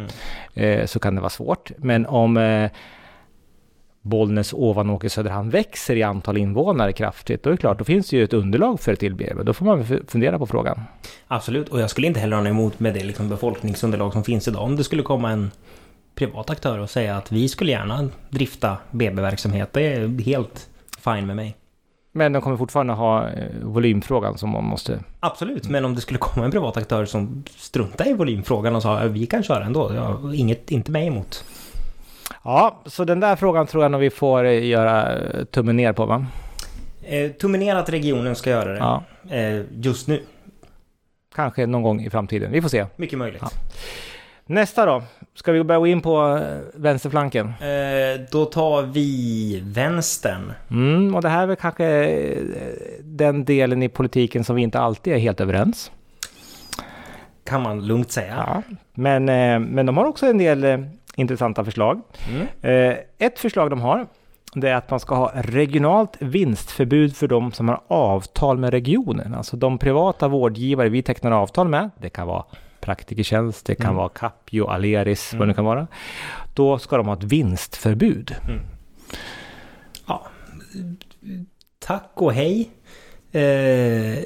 eh, 0.54 0.86
så 0.86 0.98
kan 0.98 1.14
det 1.14 1.20
vara 1.20 1.30
svårt. 1.30 1.70
Men 1.76 2.06
om 2.06 2.36
Bollnäs, 4.02 4.52
Ovanåker, 4.52 5.08
Söderhamn 5.08 5.50
växer 5.50 5.96
i 5.96 6.02
antal 6.02 6.36
invånare 6.36 6.92
kraftigt, 6.92 7.42
då 7.42 7.50
är 7.50 7.52
det 7.52 7.56
klart, 7.56 7.78
då 7.78 7.84
finns 7.84 8.10
det 8.10 8.16
ju 8.16 8.24
ett 8.24 8.32
underlag 8.32 8.80
för 8.80 8.92
ett 8.92 9.00
till 9.00 9.14
BB. 9.14 9.42
Då 9.42 9.52
får 9.52 9.64
man 9.64 9.84
fundera 10.08 10.38
på 10.38 10.46
frågan. 10.46 10.80
Absolut, 11.26 11.68
och 11.68 11.80
jag 11.80 11.90
skulle 11.90 12.06
inte 12.06 12.20
heller 12.20 12.36
ha 12.36 12.42
något 12.42 12.50
emot 12.50 12.80
med 12.80 12.94
det 12.94 13.04
liksom, 13.04 13.28
befolkningsunderlag 13.28 14.12
som 14.12 14.24
finns 14.24 14.48
idag. 14.48 14.62
Om 14.62 14.76
det 14.76 14.84
skulle 14.84 15.02
komma 15.02 15.30
en 15.30 15.50
privat 16.14 16.50
aktör 16.50 16.78
och 16.78 16.90
säga 16.90 17.16
att 17.16 17.32
vi 17.32 17.48
skulle 17.48 17.70
gärna 17.70 18.08
drifta 18.28 18.76
BB-verksamhet, 18.90 19.72
det 19.72 19.82
är 19.82 20.22
helt 20.22 20.68
fine 20.98 21.26
med 21.26 21.36
mig. 21.36 21.56
Men 22.12 22.32
de 22.32 22.42
kommer 22.42 22.56
fortfarande 22.56 22.92
ha 22.92 23.28
eh, 23.28 23.46
volymfrågan 23.62 24.38
som 24.38 24.50
man 24.50 24.64
måste... 24.64 25.00
Absolut, 25.20 25.68
men 25.68 25.84
om 25.84 25.94
det 25.94 26.00
skulle 26.00 26.18
komma 26.18 26.44
en 26.44 26.50
privat 26.50 26.76
aktör 26.76 27.04
som 27.04 27.44
struntar 27.56 28.08
i 28.08 28.12
volymfrågan 28.12 28.76
och 28.76 28.82
sa 28.82 28.98
att 28.98 29.10
vi 29.10 29.26
kan 29.26 29.42
köra 29.42 29.64
ändå, 29.64 29.92
ja, 29.94 30.34
inget, 30.34 30.70
inte 30.70 30.90
mig 30.90 31.06
emot. 31.06 31.44
Ja, 32.44 32.80
så 32.86 33.04
den 33.04 33.20
där 33.20 33.36
frågan 33.36 33.66
tror 33.66 33.84
jag 33.84 33.92
nog 33.92 34.00
vi 34.00 34.10
får 34.10 34.44
eh, 34.44 34.66
göra 34.66 35.18
eh, 35.18 35.44
tummen 35.44 35.76
ner 35.76 35.92
på 35.92 36.06
va? 36.06 36.26
Eh, 37.02 37.30
tummen 37.30 37.60
ner 37.60 37.76
att 37.76 37.88
regionen 37.88 38.36
ska 38.36 38.50
göra 38.50 38.72
det. 38.72 38.78
Ja, 38.78 39.02
Eh, 39.30 39.60
just 39.80 40.08
nu, 40.08 40.22
kanske 41.34 41.66
någon 41.66 41.82
gång 41.82 42.00
i 42.00 42.10
framtiden. 42.10 42.52
Vi 42.52 42.62
får 42.62 42.68
se. 42.68 42.86
mycket 42.96 43.18
möjligt. 43.18 43.42
Ja. 43.42 43.48
Nästa 44.46 44.86
då? 44.86 45.02
Ska 45.34 45.52
vi 45.52 45.64
börja 45.64 45.78
gå 45.78 45.86
in 45.86 46.00
på 46.00 46.36
eh, 46.36 46.80
vänsterflanken? 46.80 47.46
Eh, 47.46 48.20
då 48.30 48.44
tar 48.44 48.82
vi 48.82 49.60
vänstern. 49.64 50.52
Mm, 50.70 51.14
och 51.14 51.22
det 51.22 51.28
här 51.28 51.42
är 51.42 51.46
väl 51.46 51.56
kanske 51.56 52.36
den 53.02 53.44
delen 53.44 53.82
i 53.82 53.88
politiken 53.88 54.44
som 54.44 54.56
vi 54.56 54.62
inte 54.62 54.80
alltid 54.80 55.12
är 55.12 55.18
helt 55.18 55.40
överens. 55.40 55.90
kan 57.44 57.62
man 57.62 57.86
lugnt 57.86 58.12
säga. 58.12 58.34
Ja, 58.46 58.62
men, 58.94 59.24
men 59.74 59.86
de 59.86 59.96
har 59.96 60.04
också 60.04 60.26
en 60.26 60.38
del 60.38 60.84
intressanta 61.20 61.64
förslag. 61.64 62.00
Mm. 62.30 62.46
Eh, 62.90 62.96
Ett 63.18 63.38
förslag 63.38 63.70
de 63.70 63.80
har 63.80 64.06
det 64.54 64.68
är 64.68 64.74
att 64.74 64.90
man 64.90 65.00
ska 65.00 65.14
ha 65.14 65.32
regionalt 65.34 66.16
vinstförbud 66.18 67.16
för 67.16 67.28
de 67.28 67.52
som 67.52 67.68
har 67.68 67.80
avtal 67.88 68.58
med 68.58 68.70
regionen. 68.70 69.34
Alltså 69.34 69.56
de 69.56 69.78
privata 69.78 70.28
vårdgivare 70.28 70.88
vi 70.88 71.02
tecknar 71.02 71.30
avtal 71.30 71.68
med, 71.68 71.90
det 71.98 72.10
kan 72.10 72.26
vara 72.26 72.44
Praktikertjänst, 72.80 73.66
det 73.66 73.74
kan 73.74 73.86
Mm. 73.86 73.96
vara 73.96 74.08
Capio, 74.08 74.66
Aleris, 74.66 75.32
vad 75.32 75.38
det 75.40 75.42
Mm. 75.44 75.48
nu 75.48 75.54
kan 75.54 75.64
vara. 75.64 75.86
Då 76.54 76.78
ska 76.78 76.96
de 76.96 77.06
ha 77.06 77.14
ett 77.14 77.22
vinstförbud. 77.24 78.34
Ja. 80.06 80.26
Tack 81.78 82.10
och 82.14 82.32
hej. 82.32 82.70
Eh, 83.32 84.18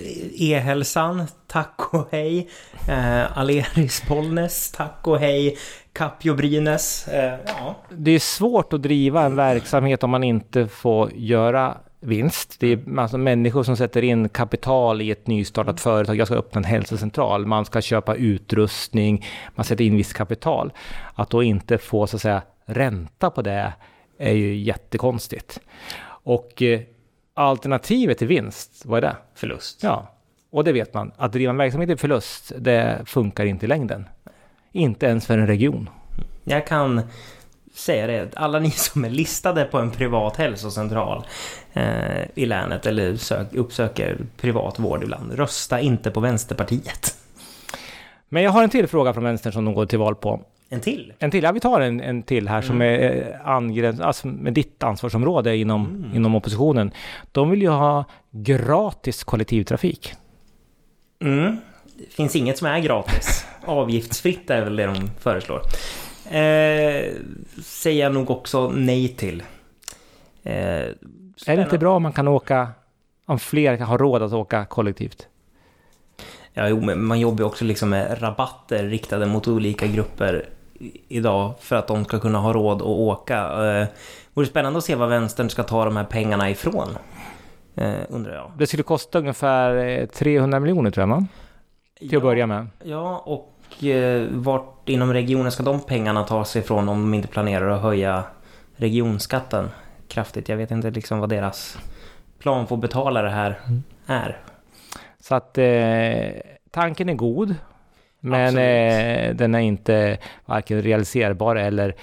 E-hälsan, 0.43 1.27
tack 1.47 1.95
och 1.95 2.09
hej. 2.11 2.49
Eh, 2.89 3.39
Aleris 3.39 4.09
Bollnäs, 4.09 4.73
tack 4.73 5.01
och 5.03 5.19
hej. 5.19 5.57
Capio 5.93 6.35
Brynäs. 6.35 7.09
Eh, 7.09 7.39
ja. 7.47 7.77
Det 7.91 8.11
är 8.11 8.19
svårt 8.19 8.73
att 8.73 8.83
driva 8.83 9.23
en 9.23 9.37
verksamhet 9.37 10.03
om 10.03 10.11
man 10.11 10.25
inte 10.25 10.69
får 10.69 11.13
göra 11.15 11.77
vinst. 12.01 12.57
Det 12.61 12.73
är 12.73 12.99
alltså 12.99 13.19
människor 13.19 13.63
som 13.63 13.77
sätter 13.77 14.03
in 14.05 14.29
kapital 14.29 15.03
i 15.03 15.11
ett 15.11 15.27
nystartat 15.27 15.81
företag. 15.81 16.17
Jag 16.17 16.27
ska 16.27 16.37
öppna 16.37 16.59
en 16.59 16.65
hälsocentral. 16.65 17.47
Man 17.47 17.65
ska 17.65 17.81
köpa 17.81 18.15
utrustning. 18.15 19.27
Man 19.55 19.65
sätter 19.65 19.85
in 19.85 19.97
visst 19.97 20.15
kapital. 20.15 20.73
Att 21.15 21.31
då 21.31 21.43
inte 21.43 21.79
få 21.79 22.07
så 22.07 22.17
att 22.17 22.23
säga 22.23 22.43
ränta 22.67 23.31
på 23.31 23.43
det 23.43 23.73
är 24.19 24.33
ju 24.33 24.57
jättekonstigt. 24.57 25.61
Och 26.07 26.63
eh, 26.63 26.81
alternativet 27.35 28.19
till 28.19 28.27
vinst, 28.27 28.83
vad 28.85 29.05
är 29.05 29.09
det? 29.09 29.17
Förlust. 29.35 29.83
Ja, 29.83 30.11
och 30.51 30.65
det 30.65 30.73
vet 30.73 30.95
man. 30.95 31.13
Att 31.17 31.33
driva 31.33 31.51
en 31.51 31.57
verksamhet 31.57 31.91
i 31.91 31.97
förlust, 31.97 32.53
det 32.59 33.03
funkar 33.07 33.45
inte 33.45 33.67
i 33.67 33.69
längden. 33.69 34.09
Inte 34.73 35.07
ens 35.07 35.27
för 35.27 35.39
en 35.39 35.47
region. 35.47 35.91
Jag 36.45 36.67
kan 36.67 37.03
säga 37.75 38.07
det, 38.07 38.37
alla 38.37 38.59
ni 38.59 38.71
som 38.71 39.05
är 39.05 39.11
listade 39.11 39.65
på 39.65 39.79
en 39.79 39.91
privat 39.91 40.37
hälsocentral 40.37 41.27
eh, 41.73 42.25
i 42.35 42.47
länet 42.47 42.87
eller 42.87 43.17
sök, 43.17 43.55
uppsöker 43.55 44.19
privat 44.37 44.79
vård 44.79 45.03
ibland, 45.03 45.33
rösta 45.33 45.81
inte 45.81 46.11
på 46.11 46.21
Vänsterpartiet. 46.21 47.17
Men 48.29 48.43
jag 48.43 48.51
har 48.51 48.63
en 48.63 48.71
till 48.71 48.87
fråga 48.87 49.13
från 49.13 49.25
vänstern 49.25 49.53
som 49.53 49.65
de 49.65 49.75
går 49.75 49.87
till 49.87 49.99
val 49.99 50.15
på. 50.15 50.41
En 50.75 50.81
till? 50.81 51.13
En 51.19 51.31
till, 51.31 51.45
ja 51.45 51.53
vi 51.53 51.61
tar 51.61 51.81
en, 51.81 52.01
en 52.01 52.23
till 52.23 52.49
här 52.49 52.63
som 52.63 52.83
är 52.83 53.17
eh, 53.17 53.49
angräns, 53.49 54.01
alltså 54.01 54.27
med 54.27 54.53
ditt 54.53 54.83
ansvarsområde 54.83 55.57
inom, 55.57 56.11
inom 56.15 56.35
oppositionen. 56.35 56.91
De 57.33 57.51
vill 57.51 57.63
ju 57.63 57.69
ha 57.69 58.05
gratis 58.31 59.25
kollektivtrafik. 59.25 60.13
Mm. 61.21 61.57
Det 61.99 62.13
finns 62.13 62.37
inget 62.37 62.59
som 62.59 62.67
är 62.67 62.79
gratis. 62.79 63.47
Avgiftsfritt 63.65 64.51
är 64.51 64.65
väl 64.65 64.77
det 64.77 64.87
de 64.87 65.11
föreslår. 65.19 65.61
Eh, 66.25 67.13
säger 67.63 68.03
jag 68.03 68.15
nog 68.15 68.31
också 68.31 68.71
nej 68.71 69.09
till. 69.09 69.43
Eh, 70.43 70.55
Är 70.55 71.57
det 71.57 71.63
inte 71.63 71.79
bra 71.79 71.97
om 71.97 72.03
man 72.03 72.13
kan 72.13 72.29
åka, 72.29 72.69
om 73.27 73.39
fler 73.39 73.77
kan 73.77 73.87
ha 73.87 73.97
råd 73.97 74.23
att 74.23 74.33
åka 74.33 74.65
kollektivt? 74.65 75.29
Ja, 76.57 76.69
jo, 76.69 76.81
men 76.81 77.05
man 77.05 77.21
jobbar 77.21 77.45
också 77.45 77.65
liksom 77.65 77.91
med 77.91 78.23
rabatter 78.23 78.85
riktade 78.85 79.27
mot 79.27 79.49
olika 79.49 79.87
grupper 79.87 80.49
idag 81.09 81.55
för 81.61 81.77
att 81.77 81.87
de 81.87 82.05
ska 82.05 82.19
kunna 82.21 82.39
ha 82.39 82.53
råd 82.53 82.77
att 82.77 82.83
åka. 82.83 83.67
Eh, 83.67 83.87
vore 84.35 84.47
spännande 84.47 84.79
att 84.79 84.85
se 84.85 84.95
var 84.95 85.07
vänstern 85.07 85.51
ska 85.51 85.63
ta 85.63 85.85
de 85.85 85.97
här 85.97 86.05
pengarna 86.05 86.51
ifrån. 86.51 86.89
Eh, 87.75 87.95
undrar 88.09 88.35
jag. 88.35 88.53
Det 88.59 88.67
skulle 88.67 88.83
kosta 88.83 89.19
ungefär 89.19 89.77
eh, 89.77 90.07
300 90.07 90.61
miljoner 90.61 90.91
tror 90.91 91.03
jag 91.03 91.09
man, 91.09 91.29
till 91.99 92.17
att 92.17 92.23
börja 92.23 92.47
med. 92.47 92.67
Ja, 92.83 93.23
och 93.27 93.85
eh, 93.85 94.27
vart 94.31 94.89
inom 94.89 95.13
regionen 95.13 95.53
ska 95.53 95.63
de 95.63 95.81
pengarna 95.81 96.25
ta 96.25 96.45
sig 96.45 96.63
ifrån 96.63 96.89
om 96.89 97.01
de 97.01 97.15
inte 97.15 97.29
planerar 97.29 97.71
att 97.71 97.83
höja 97.83 98.25
regionskatten 98.77 99.71
kraftigt? 100.09 100.49
Jag 100.49 100.57
vet 100.57 100.71
inte 100.71 100.91
liksom 100.91 101.19
vad 101.19 101.29
deras 101.29 101.79
plan 102.39 102.67
för 102.67 102.75
att 102.75 102.81
betala 102.81 103.23
det 103.23 103.31
här 103.31 103.61
är. 104.07 104.39
Så 105.21 105.35
att 105.35 105.59
eh, 105.59 106.41
tanken 106.71 107.09
är 107.09 107.15
god. 107.15 107.55
Men 108.25 108.59
eh, 108.59 109.35
den 109.35 109.55
är 109.55 109.61
inte 109.61 110.19
varken 110.47 110.83
realiserbar 110.83 111.57
eller... 111.57 111.95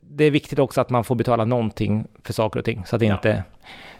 Det 0.00 0.24
är 0.24 0.30
viktigt 0.30 0.58
också 0.58 0.80
att 0.80 0.90
man 0.90 1.04
får 1.04 1.14
betala 1.14 1.44
någonting 1.44 2.04
för 2.24 2.32
saker 2.32 2.58
och 2.58 2.64
ting. 2.64 2.82
Så 2.86 2.96
att 2.96 3.00
det 3.00 3.06
Ja. 3.06 3.14
inte... 3.14 3.42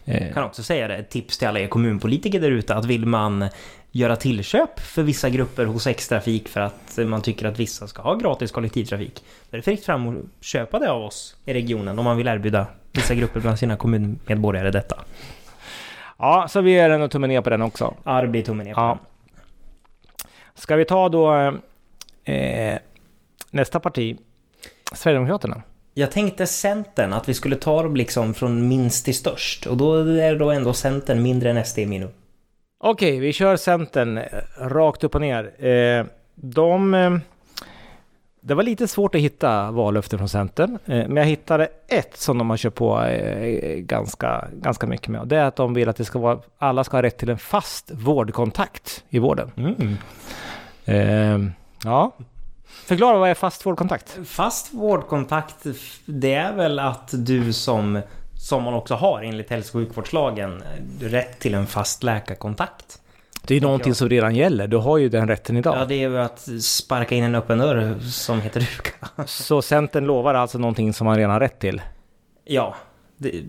Eh, 0.04 0.24
Jag 0.26 0.34
kan 0.34 0.44
också 0.44 0.62
säga 0.62 0.88
det, 0.88 0.94
ett 0.96 1.10
tips 1.10 1.38
till 1.38 1.48
alla 1.48 1.60
er 1.60 1.66
kommunpolitiker 1.66 2.40
där 2.40 2.50
ute 2.50 2.74
att 2.74 2.84
vill 2.84 3.06
man 3.06 3.48
göra 3.90 4.16
tillköp 4.16 4.80
för 4.80 5.02
vissa 5.02 5.28
grupper 5.30 5.64
hos 5.64 5.86
X-trafik 5.86 6.48
för 6.48 6.60
att 6.60 6.98
man 7.06 7.22
tycker 7.22 7.46
att 7.46 7.58
vissa 7.58 7.86
ska 7.86 8.02
ha 8.02 8.14
gratis 8.14 8.50
kollektivtrafik. 8.52 9.24
Då 9.50 9.54
är 9.54 9.56
det 9.56 9.62
fritt 9.62 9.84
fram 9.84 10.08
att 10.08 10.44
köpa 10.44 10.78
det 10.78 10.90
av 10.90 11.02
oss 11.02 11.36
i 11.44 11.54
regionen 11.54 11.98
om 11.98 12.04
man 12.04 12.16
vill 12.16 12.28
erbjuda 12.28 12.66
vissa 12.92 13.14
grupper 13.14 13.40
bland 13.40 13.58
sina 13.58 13.76
kommunmedborgare 13.76 14.70
detta. 14.70 14.96
ja, 16.18 16.46
så 16.50 16.60
vi 16.60 16.70
ger 16.70 16.90
en 16.90 17.08
tummen 17.08 17.28
ner 17.30 17.40
på 17.40 17.50
den 17.50 17.62
också. 17.62 17.94
Arr 18.04 18.26
blir 18.26 18.42
tummen 18.42 18.66
ner 18.66 18.74
på 18.74 18.80
Ja. 18.80 18.86
den. 18.88 18.98
Ska 20.56 20.76
vi 20.76 20.84
ta 20.84 21.08
då 21.08 21.34
eh, 22.24 22.78
nästa 23.50 23.80
parti, 23.80 24.16
Sverigedemokraterna? 24.92 25.62
Jag 25.94 26.10
tänkte 26.10 26.46
Centern, 26.46 27.12
att 27.12 27.28
vi 27.28 27.34
skulle 27.34 27.56
ta 27.56 27.82
dem 27.82 27.96
liksom 27.96 28.34
från 28.34 28.68
minst 28.68 29.04
till 29.04 29.14
störst. 29.14 29.66
Och 29.66 29.76
då 29.76 29.94
är 29.94 30.36
då 30.36 30.50
ändå 30.50 30.72
Centern 30.72 31.22
mindre 31.22 31.50
än 31.50 31.64
SD 31.64 31.78
i 31.78 31.86
min 31.86 32.08
Okej, 32.78 33.18
vi 33.18 33.32
kör 33.32 33.56
Centern 33.56 34.18
eh, 34.18 34.24
rakt 34.58 35.04
upp 35.04 35.14
och 35.14 35.20
ner. 35.20 35.64
Eh, 35.66 36.06
de... 36.34 37.20
Eh, 38.46 38.48
det 38.48 38.54
var 38.54 38.62
lite 38.62 38.88
svårt 38.88 39.14
att 39.14 39.20
hitta 39.20 39.70
vallöften 39.70 40.18
från 40.18 40.28
Centern, 40.28 40.78
eh, 40.86 41.08
men 41.08 41.16
jag 41.16 41.24
hittade 41.24 41.68
ett 41.88 42.16
som 42.16 42.38
de 42.38 42.50
har 42.50 42.56
kört 42.56 42.74
på 42.74 43.02
eh, 43.02 43.78
ganska, 43.78 44.48
ganska 44.52 44.86
mycket 44.86 45.08
med. 45.08 45.20
Och 45.20 45.28
det 45.28 45.36
är 45.36 45.44
att 45.44 45.56
de 45.56 45.74
vill 45.74 45.88
att 45.88 45.96
det 45.96 46.04
ska 46.04 46.18
vara, 46.18 46.38
alla 46.58 46.84
ska 46.84 46.96
ha 46.96 47.02
rätt 47.02 47.18
till 47.18 47.30
en 47.30 47.38
fast 47.38 47.90
vårdkontakt 47.90 49.04
i 49.10 49.18
vården. 49.18 49.50
Eh, 50.84 51.38
ja. 51.84 52.12
Förklara 52.86 53.18
vad 53.18 53.30
är 53.30 53.34
fast 53.34 53.66
vårdkontakt? 53.66 54.18
Fast 54.26 54.74
vårdkontakt, 54.74 55.66
det 56.04 56.34
är 56.34 56.52
väl 56.52 56.78
att 56.78 57.10
du 57.12 57.52
som, 57.52 58.00
som 58.34 58.62
man 58.62 58.74
också 58.74 58.94
har 58.94 59.22
enligt 59.22 59.50
hälso 59.50 59.78
och 59.78 59.84
sjukvårdslagen, 59.84 60.62
rätt 61.00 61.38
till 61.38 61.54
en 61.54 61.66
fast 61.66 62.02
läkarkontakt. 62.02 63.00
Det 63.46 63.56
är 63.56 63.60
någonting 63.60 63.90
jag. 63.90 63.96
som 63.96 64.08
redan 64.08 64.34
gäller. 64.34 64.66
Du 64.66 64.76
har 64.76 64.98
ju 64.98 65.08
den 65.08 65.28
rätten 65.28 65.56
idag. 65.56 65.76
Ja, 65.76 65.84
det 65.84 65.94
är 65.94 66.08
ju 66.08 66.18
att 66.18 66.48
sparka 66.60 67.14
in 67.14 67.24
en 67.24 67.34
öppen 67.34 67.58
dörr 67.58 67.98
som 68.00 68.40
heter 68.40 68.60
duka. 68.60 69.08
Så 69.26 69.62
Centern 69.62 70.04
lovar 70.04 70.34
alltså 70.34 70.58
någonting 70.58 70.92
som 70.92 71.04
man 71.04 71.16
redan 71.16 71.30
har 71.30 71.40
rätt 71.40 71.58
till. 71.58 71.82
Ja, 72.44 72.74
det, 73.16 73.42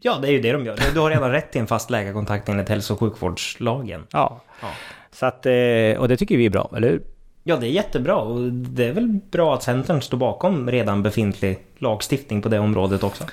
ja, 0.00 0.18
det 0.22 0.28
är 0.28 0.32
ju 0.32 0.40
det 0.40 0.52
de 0.52 0.64
gör. 0.64 0.78
Du 0.94 1.00
har 1.00 1.10
redan 1.10 1.30
rätt 1.30 1.52
till 1.52 1.60
en 1.60 1.66
fast 1.66 1.90
läkarkontakt 1.90 2.48
enligt 2.48 2.68
hälso 2.68 2.94
och 2.94 3.00
sjukvårdslagen. 3.00 4.06
Ja. 4.10 4.40
Ja. 4.62 4.68
Så 5.12 5.26
att, 5.26 5.46
eh, 5.46 5.52
och 5.98 6.08
det 6.08 6.16
tycker 6.16 6.36
vi 6.36 6.46
är 6.46 6.50
bra, 6.50 6.72
eller 6.76 6.88
hur? 6.88 7.02
Ja, 7.48 7.56
det 7.56 7.66
är 7.66 7.70
jättebra 7.70 8.16
och 8.16 8.52
det 8.52 8.84
är 8.84 8.92
väl 8.92 9.08
bra 9.30 9.54
att 9.54 9.62
Centern 9.62 10.00
står 10.02 10.18
bakom 10.18 10.70
redan 10.70 11.02
befintlig 11.02 11.58
lagstiftning 11.78 12.42
på 12.42 12.48
det 12.48 12.58
området 12.58 13.02
också. 13.02 13.24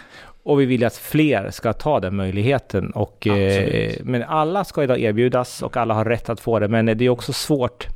Och 0.43 0.61
vi 0.61 0.65
vill 0.65 0.85
att 0.85 0.95
fler 0.97 1.51
ska 1.51 1.73
ta 1.73 1.99
den 1.99 2.15
möjligheten. 2.15 2.91
Och, 2.91 3.27
eh, 3.27 3.93
men 4.03 4.23
alla 4.23 4.63
ska 4.63 4.83
idag 4.83 4.99
erbjudas 4.99 5.61
och 5.61 5.77
alla 5.77 5.93
har 5.93 6.05
rätt 6.05 6.29
att 6.29 6.39
få 6.39 6.59
det. 6.59 6.67
Men 6.67 6.85
det 6.85 7.05
är 7.05 7.09
också 7.09 7.33
svårt 7.33 7.87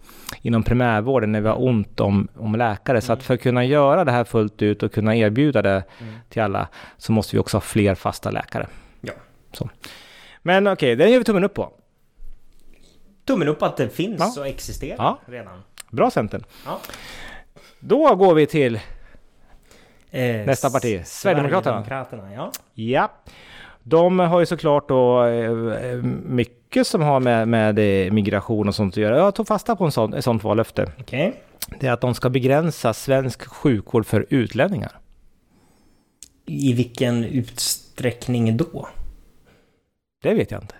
inom 0.42 0.64
primärvården 0.64 1.32
när 1.32 1.42
vi 1.42 1.48
har 1.48 1.64
ont 1.64 2.00
om, 2.00 2.28
om 2.36 2.56
läkare. 2.56 3.02
Så 3.02 3.14
att 3.14 3.24
för 3.24 3.34
att 3.34 3.42
kunna 3.42 3.66
göra 3.66 4.06
det 4.06 4.12
här 4.12 4.24
fullt 4.24 4.62
ut 4.62 4.84
och 4.84 4.92
kunna 4.94 5.16
erbjuda 5.16 5.62
det 5.62 5.84
till 6.30 6.42
alla 6.42 6.68
så 6.98 7.12
måste 7.12 7.36
vi 7.36 7.40
också 7.40 7.58
ha 7.58 7.62
fler 7.62 7.96
fasta 7.96 8.32
läkare. 8.32 8.68
Ja. 9.02 9.14
Så. 9.54 9.70
Men 10.42 10.68
okej, 10.68 10.96
den 10.96 11.12
gör 11.12 11.18
vi 11.18 11.24
tummen 11.26 11.44
upp 11.44 11.54
på. 11.54 11.72
Tummen 13.26 13.48
upp 13.48 13.64
att 13.64 13.78
det 13.78 13.90
finns 13.90 14.34
Ja. 14.36 14.42
och 14.42 14.48
existerar 14.48 14.96
Ja. 14.98 15.20
redan. 15.26 15.64
Bra 15.92 16.12
Centern. 16.12 16.44
Ja. 16.66 16.80
Då 17.80 18.16
går 18.16 18.34
vi 18.34 18.46
till, 18.46 18.80
Eh, 20.12 20.46
Nästa 20.46 20.70
parti, 20.70 21.02
Sverigedemokraterna. 21.06 21.84
Sverigedemokraterna, 21.86 22.34
ja. 22.34 22.52
ja. 22.74 23.12
De 23.84 24.20
har 24.20 24.40
ju 24.40 24.46
såklart 24.46 24.90
då 24.90 25.26
eh, 25.26 25.96
mycket 26.26 26.88
som 26.88 27.02
har 27.02 27.20
med, 27.20 27.48
med 27.48 27.80
eh, 27.80 28.12
migration 28.12 28.68
och 28.68 28.76
sånt 28.76 28.94
att 28.94 28.98
göra. 28.98 29.18
Jag 29.18 29.36
tog 29.36 29.48
fasta 29.48 29.76
på 29.76 29.86
en 29.86 29.92
sån, 29.92 30.14
ett 30.14 30.24
sånt 30.24 30.44
vallöfte. 30.44 30.92
Okej. 31.00 31.42
Det 31.80 31.88
är 31.88 31.92
att 31.92 32.02
de 32.02 32.14
ska 32.14 32.30
begränsa 32.30 32.94
svensk 32.94 33.46
sjukvård 33.46 34.06
för 34.06 34.26
utlänningar. 34.30 34.92
I 36.46 36.74
vilken 36.74 37.24
utsträckning 37.26 38.58
då? 38.58 38.88
Det 40.22 40.34
vet 40.34 40.52
jag 40.52 40.64
inte. 40.64 40.76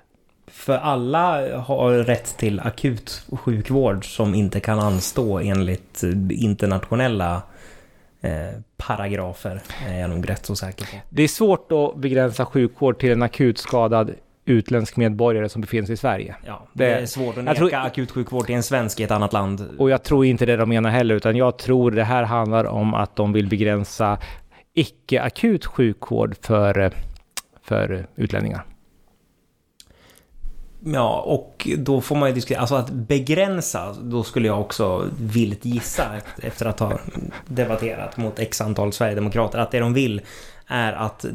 För 0.52 0.78
alla 0.78 1.58
har 1.60 1.92
rätt 1.94 2.38
till 2.38 2.60
akut 2.60 3.26
sjukvård 3.32 4.16
som 4.16 4.36
inte 4.36 4.60
kan 4.60 4.80
anstå 4.80 5.40
enligt 5.40 6.04
internationella 6.30 7.42
eh, 8.22 8.32
paragrafer. 8.78 9.62
Är 9.88 10.00
jag 10.00 10.10
nog 10.10 10.30
rätt 10.30 10.46
så 10.46 10.56
säker 10.56 10.86
på. 10.86 10.92
Det 11.10 11.24
är 11.24 11.28
svårt 11.28 11.72
att 11.72 11.96
begränsa 12.02 12.46
sjukvård 12.46 13.00
till 13.00 13.12
en 13.12 13.22
akut 13.24 13.58
skadad 13.58 14.12
utländsk 14.46 14.96
medborgare 14.98 15.50
som 15.50 15.62
befinner 15.62 15.86
sig 15.86 15.94
i 15.94 15.98
Sverige. 15.98 16.36
Ja, 16.46 16.68
det, 16.74 16.86
Det- 16.86 16.92
är 16.94 17.06
svårt 17.06 17.38
att 17.38 17.44
neka 17.44 17.56
tror- 17.58 17.74
akutsjukvård 17.76 18.46
till 18.46 18.56
en 18.56 18.64
svensk 18.64 19.00
i 19.00 19.04
ett 19.04 19.12
annat 19.12 19.34
land. 19.34 19.70
Och 19.78 19.90
jag 19.90 20.04
tror 20.04 20.26
inte 20.26 20.46
det 20.46 20.56
de 20.58 20.70
menar 20.70 20.90
heller, 20.90 21.16
utan 21.16 21.36
jag 21.36 21.58
tror 21.58 21.92
det 21.92 22.04
här 22.04 22.24
handlar 22.24 22.66
om 22.66 22.94
att 22.94 23.16
de 23.16 23.34
vill 23.34 23.48
begränsa 23.48 24.18
icke-akut 24.74 25.66
sjukvård 25.66 26.36
för, 26.42 26.80
eh, 26.80 26.92
för 27.64 28.08
utlänningar. 28.16 28.64
Ja, 30.86 31.22
och 31.22 31.68
då 31.78 32.02
får 32.02 32.16
man 32.16 32.30
ju 32.30 32.36
diskutera, 32.36 32.60
alltså 32.60 32.76
att 32.76 32.90
begränsa, 32.90 33.96
då 34.02 34.24
skulle 34.24 34.48
jag 34.48 34.62
också 34.62 35.10
vilt 35.20 35.66
gissa 35.66 36.06
efter 36.42 36.66
att 36.66 36.80
ha 36.80 37.00
debatterat 37.48 38.18
mot 38.18 38.40
x 38.40 38.62
antal 38.62 38.94
Sverigedemokrater, 38.94 39.60
att 39.60 39.72
det 39.72 39.80
de 39.80 39.94
vill 39.94 40.22
är 40.68 40.94
att 40.94 41.26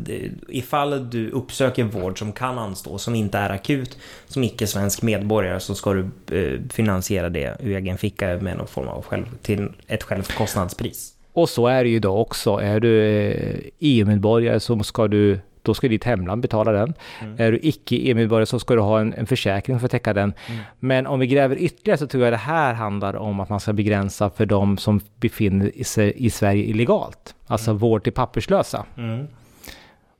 ifall 0.49 1.11
du 1.11 1.31
uppsöker 1.31 1.85
vård 1.85 2.19
som 2.19 2.33
kan 2.33 2.59
anstå, 2.59 2.99
som 2.99 3.15
inte 3.15 3.39
är 3.39 3.51
akut, 3.51 3.99
som 4.27 4.45
icke-svensk 4.45 5.03
medborgare 5.03 5.61
så 5.61 5.75
ska 5.75 5.93
du 5.93 6.11
eh, 6.39 6.61
finansiera 6.71 7.29
det 7.29 7.57
ur 7.61 7.77
egen 7.77 7.99
ficka 7.99 8.27
med 8.27 8.57
någon 8.57 8.67
form 8.67 8.89
av 8.89 9.03
själv, 9.03 9.25
till 9.43 9.69
ett 9.87 10.03
självkostnadspris. 10.03 11.15
Och 11.33 11.49
så 11.49 11.67
är 11.67 11.85
det 11.85 11.91
ju 11.91 11.97
idag 11.97 12.21
också. 12.21 12.57
Är 12.57 12.81
du 12.81 13.01
eh, 13.01 13.57
e 13.57 13.71
EU-medborgare 13.79 14.61
så 14.61 14.83
ska 14.83 15.09
du 15.09 15.41
då 15.65 15.75
ska 15.75 15.89
ditt 15.89 16.05
hemland 16.05 16.43
betala 16.43 16.73
den. 16.73 16.95
Mm. 17.21 17.35
Är 17.39 17.53
du 17.53 17.59
icke 17.63 17.97
EU-medborgare 17.97 18.47
så 18.47 18.59
ska 18.59 18.75
du 18.75 18.81
ha 18.81 19.01
en, 19.01 19.15
en 19.15 19.27
försäkring 19.27 19.79
för 19.79 19.87
att 19.87 19.91
täcka 19.91 20.13
den. 20.13 20.35
Mm. 20.47 20.61
Men 20.79 21.07
om 21.07 21.21
vi 21.21 21.27
gräver 21.27 21.57
ytterligare 21.57 21.99
så 21.99 22.07
tror 22.07 22.25
jag 22.25 22.33
det 22.33 22.37
här 22.37 22.75
handlar 22.75 23.17
om 23.17 23.41
att 23.41 23.49
man 23.49 23.61
ska 23.61 23.73
begränsa 23.73 24.31
för 24.31 24.47
de 24.47 24.79
som 24.79 25.01
befinner 25.21 25.85
sig 25.85 26.13
i 26.17 26.31
Sverige 26.31 26.65
illegalt. 26.65 27.35
Alltså 27.47 27.73
vård 27.73 28.05
till 28.05 28.13
papperslösa. 28.13 28.87
Mm. 28.97 29.27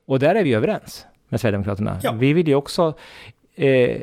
Och 0.05 0.19
där 0.19 0.35
är 0.35 0.43
vi 0.43 0.53
överens 0.53 1.05
med 1.29 1.41
Sverigedemokraterna. 1.41 1.99
Ja. 2.03 2.11
Vi 2.11 2.33
vill 2.33 2.47
ju 2.47 2.55
också 2.55 2.93
eh, 3.55 4.01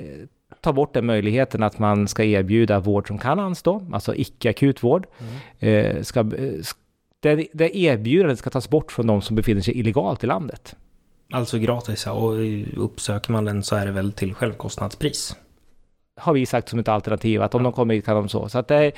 ta 0.60 0.72
bort 0.72 0.94
den 0.94 1.06
möjligheten 1.06 1.62
att 1.62 1.78
man 1.78 2.08
ska 2.08 2.24
erbjuda 2.24 2.80
vård 2.80 3.08
som 3.08 3.18
kan 3.18 3.40
anstå, 3.40 3.86
alltså 3.92 4.14
icke-akut 4.14 4.82
vård. 4.82 5.06
Eh, 5.58 6.02
ska, 6.02 6.20
eh, 6.20 6.52
det, 7.20 7.46
det 7.52 7.76
erbjudandet 7.76 8.38
ska 8.38 8.50
tas 8.50 8.68
bort 8.68 8.92
från 8.92 9.06
de 9.06 9.22
som 9.22 9.36
befinner 9.36 9.60
sig 9.60 9.78
illegalt 9.78 10.24
i 10.24 10.26
landet. 10.26 10.76
Alltså 11.32 11.58
gratis, 11.58 12.06
ja, 12.06 12.12
och 12.12 12.34
uppsöker 12.84 13.32
man 13.32 13.44
den 13.44 13.62
så 13.62 13.76
är 13.76 13.86
det 13.86 13.92
väl 13.92 14.12
till 14.12 14.34
självkostnadspris. 14.34 15.36
Har 16.20 16.32
vi 16.32 16.46
sagt 16.46 16.68
som 16.68 16.78
ett 16.78 16.88
alternativ, 16.88 17.42
att 17.42 17.54
om 17.54 17.62
de 17.62 17.72
kommer 17.72 17.94
hit 17.94 18.04
kan 18.04 18.16
de 18.16 18.28
så. 18.28 18.48
Så 18.48 18.58
att 18.58 18.68
det, 18.68 18.74
är- 18.76 18.92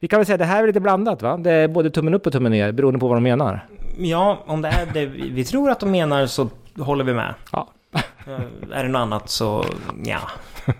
vi 0.00 0.08
kan 0.08 0.18
väl 0.18 0.26
säga 0.26 0.34
att 0.34 0.38
det 0.38 0.44
här 0.44 0.62
är 0.62 0.66
lite 0.66 0.80
blandat 0.80 1.22
va? 1.22 1.36
Det 1.36 1.50
är 1.52 1.68
både 1.68 1.90
tummen 1.90 2.14
upp 2.14 2.26
och 2.26 2.32
tummen 2.32 2.52
ner, 2.52 2.72
beroende 2.72 3.00
på 3.00 3.08
vad 3.08 3.16
de 3.16 3.22
menar. 3.22 3.66
Ja, 3.98 4.42
om 4.46 4.62
det 4.62 4.68
är 4.68 4.86
det 4.92 5.06
vi 5.06 5.30
vi 5.30 5.44
tror 5.44 5.70
att 5.70 5.80
de 5.80 5.90
menar 5.90 6.26
så 6.26 6.48
håller 6.78 7.04
vi 7.04 7.14
med. 7.14 7.34
Ja. 7.52 7.68
Eh, 8.26 8.40
Är 8.72 8.82
det 8.82 8.88
något 8.88 8.98
annat 9.00 9.28
så, 9.30 9.64
ja. 10.04 10.20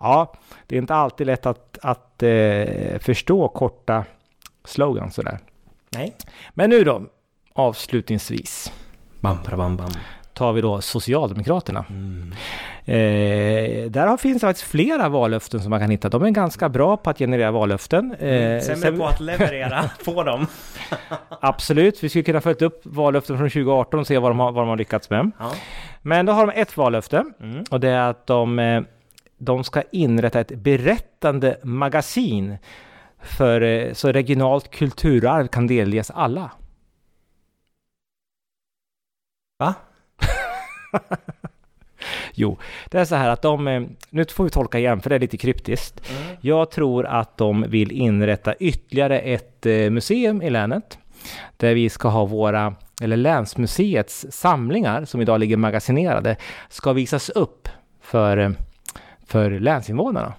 Ja, 0.00 0.32
det 0.66 0.76
är 0.76 0.78
inte 0.78 0.94
alltid 0.94 1.26
lätt 1.26 1.46
att, 1.46 1.78
att 1.82 2.22
eh, 2.22 2.98
förstå 3.00 3.48
korta 3.48 4.04
slogans 4.64 5.14
sådär. 5.14 5.38
Nej. 5.90 6.16
Men 6.54 6.70
nu 6.70 6.84
då, 6.84 7.02
avslutningsvis. 7.52 8.72
Bam, 9.22 9.36
bam, 9.56 9.76
bam, 9.76 9.90
tar 10.34 10.52
vi 10.52 10.60
då 10.60 10.80
Socialdemokraterna. 10.80 11.84
Mm. 11.90 12.32
Eh, 12.84 13.90
där 13.90 14.06
har- 14.06 14.16
finns 14.16 14.40
det 14.40 14.46
faktiskt 14.46 14.68
flera 14.70 15.08
vallöften 15.08 15.60
som 15.60 15.70
man 15.70 15.80
kan 15.80 15.90
hitta. 15.90 16.08
De 16.08 16.22
är 16.22 16.30
ganska 16.30 16.68
bra 16.68 16.96
på 16.96 17.10
att 17.10 17.18
generera 17.18 17.50
vallöften. 17.50 18.12
Eh, 18.14 18.60
Sämre 18.60 18.76
sen- 18.76 18.98
på 18.98 19.06
att 19.06 19.20
leverera 19.20 19.84
på 20.04 20.22
dem. 20.22 20.46
Absolut, 21.40 22.04
vi 22.04 22.08
skulle 22.08 22.22
kunna 22.24 22.40
följa 22.40 22.66
upp 22.66 22.80
vallöften 22.84 23.38
från 23.38 23.50
2018 23.50 24.00
och 24.00 24.06
se 24.06 24.18
vad 24.18 24.30
de 24.30 24.38
har, 24.38 24.52
vad 24.52 24.62
de 24.62 24.68
har 24.68 24.76
lyckats 24.76 25.10
med. 25.10 25.30
Ja. 25.38 25.52
Men 26.02 26.26
då 26.26 26.32
har 26.32 26.46
de 26.46 26.60
ett 26.60 26.76
vallöfte 26.76 27.24
Mm. 27.40 27.64
och 27.70 27.80
det 27.80 27.88
är 27.88 28.10
att 28.10 28.26
de, 28.26 28.58
eh, 28.58 28.82
de 29.38 29.64
ska 29.64 29.82
inrätta 29.92 30.40
ett 30.40 30.52
berättande 30.58 31.56
magasin 31.62 32.56
för 33.22 33.60
eh, 33.60 33.92
så 33.92 34.12
regionalt 34.12 34.70
kulturarv 34.70 35.46
kan 35.46 35.66
delges 35.66 36.10
alla. 36.10 36.50
Va? 39.62 39.74
Jo, 42.34 42.58
det 42.90 42.98
är 42.98 43.04
så 43.04 43.14
här 43.14 43.28
att 43.28 43.42
de, 43.42 43.68
eh, 43.68 43.82
nu 44.10 44.24
får 44.24 44.44
vi 44.44 44.50
tolka 44.50 44.78
igen 44.78 45.00
för 45.00 45.10
det 45.10 45.16
är 45.16 45.20
lite 45.20 45.36
kryptiskt. 45.36 46.10
Mm. 46.10 46.36
Jag 46.40 46.70
tror 46.70 47.06
att 47.06 47.36
de 47.36 47.64
vill 47.68 47.92
inrätta 47.92 48.54
ytterligare 48.54 49.18
ett 49.18 49.66
eh, 49.66 49.90
museum 49.90 50.42
i 50.42 50.50
länet. 50.50 50.98
Där 51.56 51.74
vi 51.74 51.88
ska 51.88 52.08
ha 52.08 52.24
våra, 52.24 52.74
eller 53.02 53.16
länsmuseets 53.16 54.26
samlingar 54.30 55.04
som 55.04 55.20
idag 55.20 55.40
ligger 55.40 55.56
magasinerade, 55.56 56.36
ska 56.68 56.92
visas 56.92 57.28
upp 57.28 57.68
för, 58.00 58.36
eh, 58.36 58.50
för 59.26 59.50
länsinvånarna. 59.50 60.34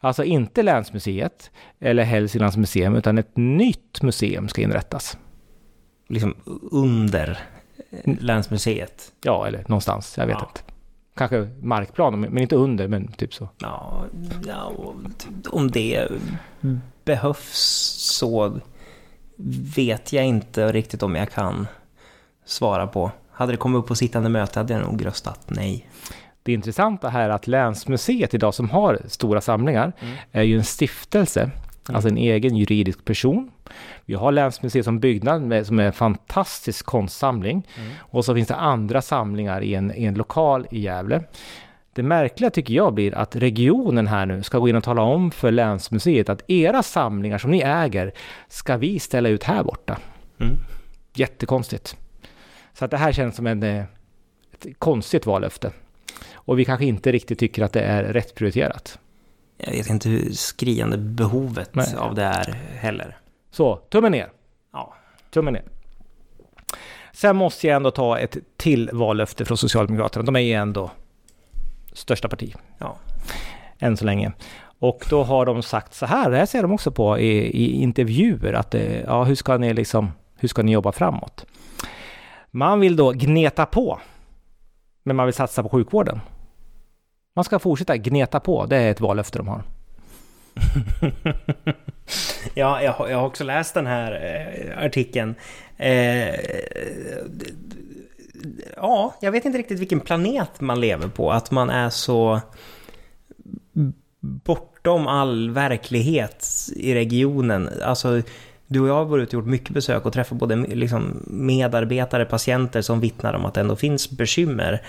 Alltså 0.00 0.24
inte 0.24 0.62
länsmuseet 0.62 1.50
eller 1.80 2.04
Hälsinglands 2.04 2.56
museum 2.56 2.94
utan 2.94 3.18
ett 3.18 3.36
nytt 3.36 4.02
museum 4.02 4.48
ska 4.48 4.62
inrättas. 4.62 5.18
Liksom 6.08 6.34
under 6.70 7.38
länsmuseet. 8.04 9.12
Ja, 9.22 9.46
eller 9.46 9.64
någonstans, 9.68 10.14
jag 10.18 10.26
vet 10.26 10.36
Ja. 10.40 10.46
inte. 10.48 10.60
Kanske 11.14 11.50
markplan, 11.62 12.20
men 12.20 12.38
inte 12.38 12.56
under, 12.56 12.88
men 12.88 13.12
typ 13.12 13.34
så. 13.34 13.48
Ja, 13.58 14.04
ja, 14.46 14.72
om 15.50 15.70
det 15.70 16.08
behövs 17.04 17.52
så 18.18 18.60
vet 19.76 20.12
jag 20.12 20.26
inte 20.26 20.72
riktigt 20.72 21.02
om 21.02 21.14
jag 21.14 21.30
kan 21.30 21.66
svara 22.44 22.86
på. 22.86 23.10
Hade 23.30 23.52
det 23.52 23.56
kommit 23.56 23.78
upp 23.78 23.86
på 23.86 23.94
sittande 23.94 24.28
möte 24.28 24.58
hade 24.58 24.72
jag 24.72 24.82
nog 24.82 25.06
röstat 25.06 25.40
nej. 25.46 25.88
Det 26.42 26.52
intressanta 26.52 27.08
här 27.08 27.24
är 27.24 27.28
att 27.28 27.46
Länsmuseet 27.46 28.34
idag 28.34 28.54
som 28.54 28.70
har 28.70 28.98
stora 29.06 29.40
samlingar 29.40 29.92
Mm. 30.00 30.14
är 30.32 30.42
ju 30.42 30.56
en 30.58 30.64
stiftelse, 30.64 31.50
alltså 31.88 32.08
en 32.08 32.16
egen 32.16 32.56
juridisk 32.56 33.04
person. 33.04 33.50
Vi 34.04 34.14
har 34.14 34.32
Länsmuseet 34.32 34.84
som 34.84 35.00
byggnad 35.00 35.42
med, 35.42 35.66
som 35.66 35.78
är 35.78 35.84
en 35.84 35.92
fantastisk 35.92 36.86
konstsamling 36.86 37.66
Mm. 37.78 37.92
och 38.00 38.24
så 38.24 38.34
finns 38.34 38.48
det 38.48 38.54
andra 38.54 39.02
samlingar 39.02 39.60
i 39.62 39.74
en, 39.74 39.94
i 39.94 40.04
en 40.04 40.14
lokal 40.14 40.66
i 40.70 40.80
Gävle. 40.80 41.24
Det 41.94 42.02
märkliga 42.02 42.50
tycker 42.50 42.74
jag 42.74 42.94
blir 42.94 43.14
att 43.14 43.36
regionen 43.36 44.06
här 44.06 44.26
nu 44.26 44.42
ska 44.42 44.58
gå 44.58 44.68
in 44.68 44.76
och 44.76 44.84
tala 44.84 45.02
om 45.02 45.30
för 45.30 45.50
Länsmuseet 45.50 46.28
att 46.28 46.50
era 46.50 46.82
samlingar 46.82 47.38
som 47.38 47.50
ni 47.50 47.60
äger 47.60 48.12
ska 48.48 48.76
vi 48.76 48.98
ställa 48.98 49.28
ut 49.28 49.44
här 49.44 49.62
borta. 49.62 49.98
Mm. 50.40 50.56
Jättekonstigt. 51.14 51.96
Så 52.72 52.84
att 52.84 52.90
det 52.90 52.96
här 52.96 53.12
känns 53.12 53.36
som 53.36 53.46
en, 53.46 53.62
eh, 53.62 53.84
ett 54.52 54.66
konstigt 54.78 55.26
vallöfte. 55.26 55.70
Och 56.34 56.58
vi 56.58 56.64
kanske 56.64 56.84
inte 56.86 57.12
riktigt 57.12 57.38
tycker 57.38 57.62
att 57.64 57.72
det 57.72 57.82
är 57.82 58.02
rätt 58.04 58.34
prioriterat. 58.34 58.98
Jag 59.66 59.72
vet 59.72 59.90
inte 59.90 60.08
hur 60.08 60.32
skriande 60.32 60.98
behovet 60.98 61.74
Nej. 61.74 61.94
av 61.98 62.14
det 62.14 62.22
är 62.22 62.54
heller. 62.78 63.16
Så, 63.50 63.76
tummen 63.76 64.12
ner. 64.12 64.28
Ja. 64.72 64.94
Tummen 65.30 65.54
ner. 65.54 65.62
Sen 67.12 67.36
måste 67.36 67.66
jag 67.66 67.76
ändå 67.76 67.90
ta 67.90 68.18
ett 68.18 68.36
till 68.56 68.90
vallöfte 68.92 69.44
från 69.44 69.56
Socialdemokraterna. 69.56 70.24
De 70.24 70.36
är 70.36 70.40
ju 70.40 70.52
ändå 70.52 70.90
största 71.92 72.28
parti. 72.28 72.54
Ja. 72.78 72.96
Än 73.78 73.96
så 73.96 74.04
länge. 74.04 74.32
Och 74.78 75.06
då 75.10 75.22
har 75.22 75.46
de 75.46 75.62
sagt 75.62 75.94
så 75.94 76.06
här, 76.06 76.30
det 76.30 76.36
här 76.36 76.46
ser 76.46 76.62
de 76.62 76.72
också 76.72 76.90
på 76.90 77.18
i, 77.18 77.30
i 77.38 77.82
intervjuer, 77.82 78.52
att 78.52 78.70
det, 78.70 79.04
ja, 79.06 79.24
hur 79.24 79.34
ska 79.34 79.58
ni 79.58 79.74
liksom, 79.74 80.12
hur 80.36 80.48
ska 80.48 80.62
ni 80.62 80.72
jobba 80.72 80.92
framåt? 80.92 81.46
Man 82.50 82.80
vill 82.80 82.96
då 82.96 83.10
gneta 83.10 83.66
på, 83.66 84.00
men 85.02 85.16
man 85.16 85.26
vill 85.26 85.34
satsa 85.34 85.62
på 85.62 85.68
sjukvården. 85.68 86.20
Man 87.34 87.44
ska 87.44 87.58
fortsätta 87.58 87.96
gneta 87.96 88.40
på, 88.40 88.66
det 88.66 88.76
är 88.76 88.90
ett 88.90 89.00
vallöfte 89.00 89.38
de 89.38 89.48
har. 89.48 89.62
ja, 92.54 92.82
jag, 92.82 92.92
har- 92.92 93.08
jag 93.08 93.18
har 93.18 93.26
också 93.26 93.44
läst 93.44 93.74
den 93.74 93.86
här 93.86 94.12
eh, 94.78 94.84
artikeln. 94.84 95.34
Eh, 95.76 96.34
ja, 98.76 99.14
jag 99.20 99.32
vet 99.32 99.44
inte 99.44 99.58
riktigt 99.58 99.78
vilken 99.78 100.00
planet 100.00 100.60
man 100.60 100.80
lever 100.80 101.08
på. 101.08 101.32
Att 101.32 101.50
man 101.50 101.70
är 101.70 101.90
så 101.90 102.40
bortom 104.20 105.06
all 105.06 105.50
verklighet 105.50 106.46
i 106.76 106.94
regionen. 106.94 107.68
Alltså, 107.84 108.22
du 108.66 108.80
och 108.80 108.88
jag 108.88 108.94
har 108.94 109.04
varit 109.04 109.22
ute 109.22 109.36
och 109.36 109.40
gjort 109.42 109.50
mycket 109.50 109.74
besök 109.74 110.06
och 110.06 110.12
träffat 110.12 110.38
både 110.38 110.56
liksom, 110.56 111.22
medarbetare, 111.26 112.24
patienter 112.24 112.82
som 112.82 113.00
vittnar 113.00 113.34
om 113.34 113.44
att 113.44 113.54
det 113.54 113.60
ändå 113.60 113.76
finns 113.76 114.10
bekymmer. 114.10 114.82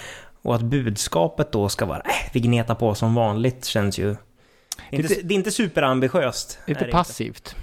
Och 0.44 0.56
att 0.56 0.62
budskapet 0.62 1.52
då 1.52 1.70
ska 1.70 1.86
vara, 1.86 1.98
äh, 2.00 2.30
vi 2.34 2.40
gnetar 2.40 2.76
på 2.76 2.96
som 2.96 3.16
vanligt 3.16 3.66
känns 3.66 3.98
ju... 4.00 4.16
Det 4.90 4.98
är 4.98 5.02
inte, 5.02 5.16
det 5.24 5.34
är 5.34 5.36
inte 5.36 5.52
superambitiöst. 5.52 6.60
Lite 6.68 6.86
det 6.86 6.92
passivt. 6.92 7.56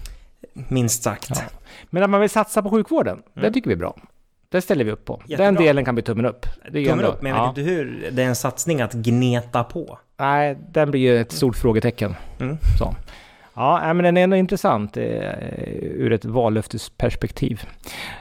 Inte, 0.53 0.75
minst 0.75 1.03
sagt. 1.03 1.31
Ja. 1.31 1.37
Men 1.91 2.03
att 2.03 2.11
man 2.11 2.21
vill 2.21 2.31
satsa 2.31 2.63
på 2.63 2.71
sjukvården, 2.71 3.23
det 3.35 3.41
Mm. 3.41 3.53
tycker 3.53 3.69
vi 3.69 3.75
är 3.75 3.79
bra. 3.79 3.97
Det 4.49 4.61
ställer 4.63 4.85
vi 4.85 4.91
upp 4.91 5.05
på. 5.05 5.23
Jättebra. 5.27 5.45
Den 5.45 5.55
delen 5.55 5.85
kan 5.85 5.95
bli 5.95 6.03
tummen 6.05 6.27
upp. 6.27 6.47
Det 6.65 6.71
Tummen 6.85 6.91
ändå- 6.91 7.07
upp, 7.07 7.23
men 7.23 7.31
jag 7.33 7.39
ja. 7.41 7.49
vet 7.49 7.59
inte 7.59 7.71
hur 7.71 8.09
det 8.13 8.23
är 8.23 8.27
en 8.27 8.37
satsning 8.37 8.81
att 8.81 8.93
gneta 8.93 9.65
på. 9.65 9.99
Nej, 10.17 10.59
den 10.71 10.91
blir 10.91 11.01
ju 11.01 11.21
ett 11.21 11.33
stort 11.33 11.57
frågetecken. 11.57 12.15
Mm. 12.41 12.59
Så. 12.79 12.95
Ja, 13.55 13.95
men 13.95 14.05
den 14.05 14.17
är 14.17 14.25
ändå 14.25 14.37
intressant 14.37 14.97
eh, 14.97 15.03
ur 15.83 16.13
ett 16.13 16.25
vallöftesperspektiv. 16.25 17.63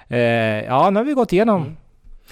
Eh, 0.08 0.18
ja, 0.20 0.90
nu 0.90 1.00
har 1.00 1.04
vi 1.06 1.14
gått 1.14 1.34
igenom 1.34 1.62
Mm. 1.62 1.78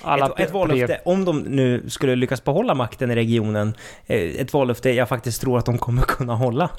Alla 0.02 0.26
ett, 0.26 0.40
ett 0.40 0.52
vallöfte, 0.52 1.02
om 1.06 1.26
de 1.26 1.40
nu 1.40 1.90
skulle 1.90 2.16
lyckas 2.16 2.44
behålla 2.44 2.76
makten 2.76 3.12
i 3.12 3.16
regionen, 3.16 3.76
eh, 4.06 4.42
ett 4.42 4.54
vallöfte 4.54 4.90
jag 4.90 5.10
faktiskt 5.10 5.42
tror 5.42 5.58
att 5.58 5.66
de 5.66 5.78
kommer 5.78 6.02
kunna 6.02 6.36
hålla. 6.36 6.70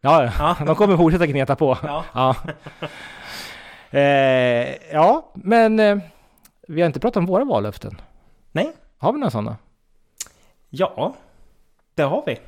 Ja, 0.00 0.30
ja. 0.38 0.56
de 0.66 0.74
kommer 0.74 0.96
fortsätta 0.96 1.26
gneta 1.26 1.56
på. 1.56 1.78
Ja. 1.82 2.04
Ja, 3.90 4.00
eh, 4.00 4.74
ja 4.92 5.32
men 5.34 5.80
eh, 5.80 5.98
vi 6.68 6.80
har 6.80 6.86
inte 6.86 7.00
pratat 7.00 7.16
om 7.16 7.26
våra 7.26 7.44
vallöften. 7.44 8.00
Nej. 8.52 8.72
Har 8.98 9.12
vi 9.12 9.18
några 9.18 9.30
sådana? 9.30 9.56
Ja, 10.70 11.14
det 11.94 12.02
har 12.02 12.22
vi. 12.26 12.38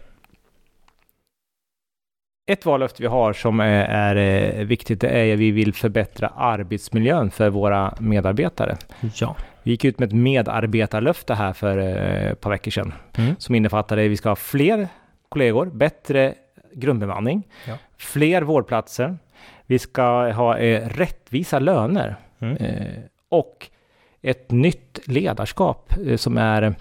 Ett 2.46 2.66
vallöfte 2.66 3.02
vi 3.02 3.08
har 3.08 3.32
som 3.32 3.60
är, 3.60 3.84
är 3.84 4.16
eh, 4.16 4.64
viktigt 4.64 5.00
det 5.00 5.08
är 5.08 5.34
att 5.34 5.38
vi 5.38 5.50
vill 5.50 5.74
förbättra 5.74 6.28
arbetsmiljön 6.28 7.30
för 7.30 7.50
våra 7.50 7.94
medarbetare. 8.00 8.76
Ja. 9.14 9.36
Vi 9.66 9.70
gick 9.72 9.84
ut 9.84 9.98
med 9.98 10.06
ett 10.06 10.14
medarbetarlöfte 10.14 11.34
här 11.34 11.52
för 11.52 11.78
eh, 11.78 12.30
ett 12.30 12.40
par 12.40 12.50
veckor 12.50 12.70
sedan 12.70 12.94
Mm. 13.18 13.34
som 13.38 13.54
innefattade 13.54 14.04
att 14.04 14.10
vi 14.10 14.16
ska 14.16 14.28
ha 14.28 14.36
fler 14.36 14.88
kollegor, 15.28 15.66
bättre 15.66 16.34
grundbemanning, 16.72 17.42
Ja. 17.68 17.74
fler 17.96 18.42
vårdplatser, 18.42 19.18
vi 19.66 19.78
ska 19.78 20.32
ha 20.32 20.58
eh, 20.58 20.88
rättvisa 20.88 21.58
löner 21.58 22.16
Mm. 22.38 22.56
eh, 22.56 22.86
och 23.28 23.66
ett 24.22 24.50
nytt 24.50 24.98
ledarskap 25.04 25.92
eh, 26.06 26.16
som 26.16 26.38
är 26.38 26.74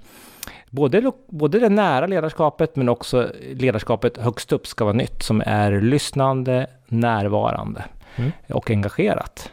både, 0.69 1.11
både 1.27 1.59
det 1.59 1.69
nära 1.69 2.07
ledarskapet 2.07 2.75
men 2.75 2.89
också 2.89 3.29
ledarskapet 3.53 4.17
högst 4.17 4.51
upp 4.51 4.67
ska 4.67 4.85
vara 4.85 4.93
nytt 4.95 5.23
som 5.23 5.43
är 5.45 5.81
lyssnande, 5.81 6.67
närvarande 6.87 7.83
Mm. 8.17 8.31
och 8.49 8.71
engagerat. 8.71 9.51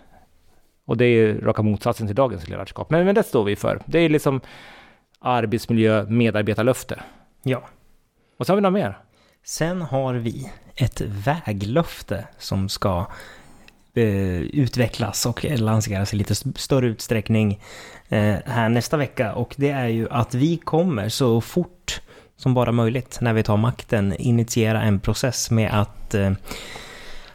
Och 0.87 0.97
det 0.97 1.05
är 1.05 1.09
ju 1.09 1.41
raka 1.41 1.63
motsatsen 1.63 2.07
till 2.07 2.17
dagens 2.17 2.49
ledarskap. 2.49 2.91
Men, 2.91 3.05
men 3.07 3.15
det 3.15 3.23
står 3.23 3.45
vi 3.45 3.57
för. 3.57 3.83
Det 3.87 3.99
är 3.99 4.09
liksom 4.09 4.41
arbetsmiljö, 5.19 6.05
medarbetarlöfte. 6.05 7.03
Ja. 7.43 7.63
Och 8.39 8.47
så 8.47 8.53
har 8.53 8.57
vi 8.57 8.63
något 8.63 8.73
mer. 8.73 8.99
Sen 9.45 9.83
har 9.83 10.15
vi 10.15 10.51
ett 10.77 11.01
väglöfte 11.01 12.25
som 12.39 12.69
ska 12.69 13.07
eh, 13.95 14.41
utvecklas 14.41 15.27
och 15.27 15.45
lanseras 15.45 16.15
i 16.15 16.17
lite 16.17 16.33
st- 16.33 16.53
större 16.57 16.87
utsträckning 16.87 17.61
eh, 18.09 18.35
här 18.47 18.69
nästa 18.69 18.97
vecka. 18.97 19.35
Och 19.35 19.55
det 19.59 19.71
är 19.71 19.89
ju 19.89 20.09
att 20.11 20.35
vi 20.35 20.57
kommer 20.57 21.09
så 21.09 21.41
fort 21.41 22.01
som 22.37 22.55
bara 22.55 22.73
möjligt 22.73 23.19
när 23.21 23.33
vi 23.33 23.43
tar 23.43 23.57
makten 23.57 24.15
initiera 24.19 24.83
en 24.83 25.01
process 25.01 25.51
med 25.51 25.81
att 25.81 26.15
eh, 26.15 26.31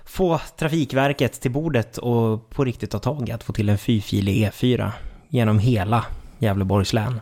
få 0.08 0.40
Trafikverket 0.58 1.42
till 1.42 1.52
bordet 1.52 1.98
och 1.98 2.50
på 2.50 2.64
riktigt 2.64 2.92
ta 2.92 3.00
tag 3.00 3.30
i 3.30 3.32
att 3.32 3.44
få 3.44 3.54
till 3.54 3.70
en 3.70 3.78
fyrfilig 3.78 4.48
E4 4.48 4.92
genom 5.28 5.60
hela 5.60 6.06
Gävleborgs 6.40 6.94
län. 6.94 7.20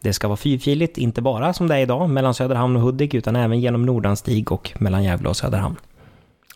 Det 0.00 0.12
ska 0.12 0.28
vara 0.28 0.36
fyrfiligt, 0.36 0.98
inte 0.98 1.22
bara 1.22 1.52
som 1.52 1.68
det 1.68 1.74
är 1.74 1.78
idag 1.78 2.10
mellan 2.10 2.34
Söderhamn 2.34 2.76
och 2.76 2.82
Hudik, 2.82 3.14
utan 3.14 3.36
även 3.36 3.60
genom 3.60 3.86
Nordanstig 3.86 4.52
och 4.52 4.72
mellan 4.78 5.04
Gävle 5.04 5.28
och 5.28 5.36
Söderhamn. 5.36 5.76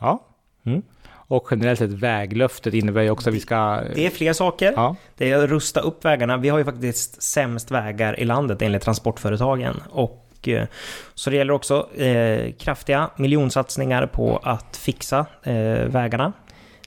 Ja. 0.00 0.18
Mm. 0.64 0.83
Och 1.11 1.48
generellt 1.50 1.78
sett 1.78 1.90
väglöftet 1.90 2.74
innebär 2.74 3.02
ju 3.02 3.11
också 3.11 3.31
att 3.31 3.37
vi 3.37 3.40
ska... 3.40 3.81
Det 3.94 4.07
är 4.07 4.11
fler 4.11 4.33
saker. 4.33 4.72
Ja. 4.76 4.96
Det 5.16 5.31
är 5.31 5.44
att 5.44 5.50
rusta 5.50 5.81
upp 5.81 6.04
vägarna. 6.04 6.37
Vi 6.37 6.48
har 6.48 6.59
ju 6.59 6.64
faktiskt 6.64 7.22
sämst 7.22 7.70
vägar 7.70 8.20
i 8.20 8.24
landet 8.24 8.62
enligt 8.62 8.83
transportföretagen. 8.83 9.83
Och 9.90 10.27
och, 10.38 10.48
eh, 10.48 10.66
så 11.14 11.31
det 11.31 11.37
gäller 11.37 11.53
också 11.53 11.88
eh, 11.96 12.53
kraftiga 12.53 13.11
miljonsatsningar 13.16 14.07
på 14.07 14.40
att 14.42 14.77
fixa 14.77 15.27
eh, 15.42 15.85
vägarna 15.87 16.33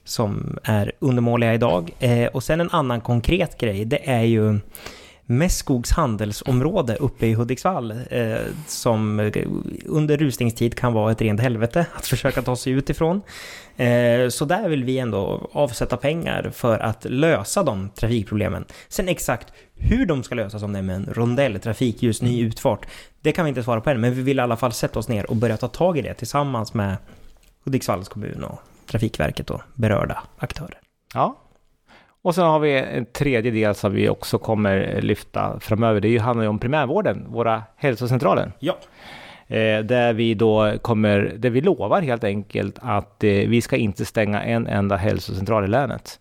som 0.04 0.58
är 0.64 0.92
undermåliga 1.00 1.54
idag. 1.54 1.92
Eh, 2.00 2.28
och 2.28 2.44
sen 2.44 2.62
en 2.62 2.70
annan 2.70 3.02
konkret 3.02 3.58
grej, 3.58 3.86
det 3.86 4.10
är 4.10 4.24
ju 4.24 4.60
Mässkogs 5.32 5.92
handelsområde 5.92 6.96
uppe 6.96 7.28
i 7.28 7.34
Hudiksvall 7.34 7.92
eh, 8.10 8.36
som 8.68 9.32
under 9.86 10.18
rusningstid 10.18 10.76
kan 10.76 10.94
vara 10.94 11.12
ett 11.12 11.22
rent 11.22 11.42
helvete 11.42 11.86
att 11.94 12.08
försöka 12.08 12.42
ta 12.42 12.56
sig 12.56 12.74
ut 12.74 12.90
ifrån. 12.90 13.22
Eh, 13.78 14.30
så 14.30 14.46
där 14.46 14.70
vill 14.70 14.84
vi 14.84 15.00
ändå 15.00 15.50
avsätta 15.52 15.98
pengar 15.98 16.52
för 16.54 16.80
att 16.80 17.06
lösa 17.10 17.64
de 17.64 17.90
trafikproblemen. 17.90 18.66
Sen 18.88 19.10
exakt 19.10 19.54
hur 19.76 20.06
de 20.06 20.24
ska 20.24 20.36
lösas, 20.36 20.64
om 20.64 20.74
det 20.74 20.80
är 20.80 20.84
med 20.84 20.96
en 20.96 21.10
rondell, 21.12 21.60
trafikljus, 21.60 22.22
ny 22.22 22.42
utfart, 22.42 22.86
det 23.22 23.32
kan 23.32 23.46
vi 23.46 23.50
inte 23.50 23.64
svara 23.64 23.82
på 23.82 23.90
än, 23.90 24.02
men 24.02 24.14
vi 24.14 24.22
vill 24.22 24.38
i 24.38 24.42
alla 24.42 24.58
fall 24.58 24.72
sätta 24.72 25.00
oss 25.00 25.08
ner 25.08 25.30
och 25.30 25.36
börja 25.36 25.58
ta 25.58 25.68
tag 25.68 25.98
i 25.98 26.02
det 26.02 26.14
tillsammans 26.14 26.74
med 26.74 26.98
Hudiksvalls 27.66 28.10
kommun 28.10 28.44
och 28.44 28.60
Trafikverket 28.88 29.50
och 29.50 29.62
berörda 29.76 30.24
aktörer. 30.38 30.78
ja. 31.14 31.38
Och 32.24 32.36
sen 32.36 32.44
har 32.44 32.60
vi 32.60 32.80
en 32.80 33.06
tredje 33.06 33.52
del 33.52 33.76
som 33.76 33.94
vi 33.94 34.10
också 34.10 34.38
kommer 34.38 35.02
lyfta 35.02 35.60
framöver. 35.60 36.02
Det 36.02 36.18
handlar 36.18 36.44
ju 36.44 36.50
om 36.50 36.60
primärvården, 36.60 37.26
våra 37.30 37.64
hälsocentraler. 37.76 38.52
Ja. 38.60 38.78
Eh, 39.48 39.80
där 39.80 40.14
vi 40.14 40.34
då 40.34 40.74
kommer, 40.82 41.34
där 41.38 41.50
vi 41.50 41.62
lovar 41.62 42.02
helt 42.02 42.24
enkelt 42.24 42.80
att 42.82 43.24
eh, 43.24 43.30
vi 43.30 43.62
ska 43.62 43.76
inte 43.76 44.06
stänga 44.06 44.44
en 44.44 44.68
enda 44.68 44.96
hälsocentral 44.96 45.64
i 45.64 45.68
länet. 45.68 46.20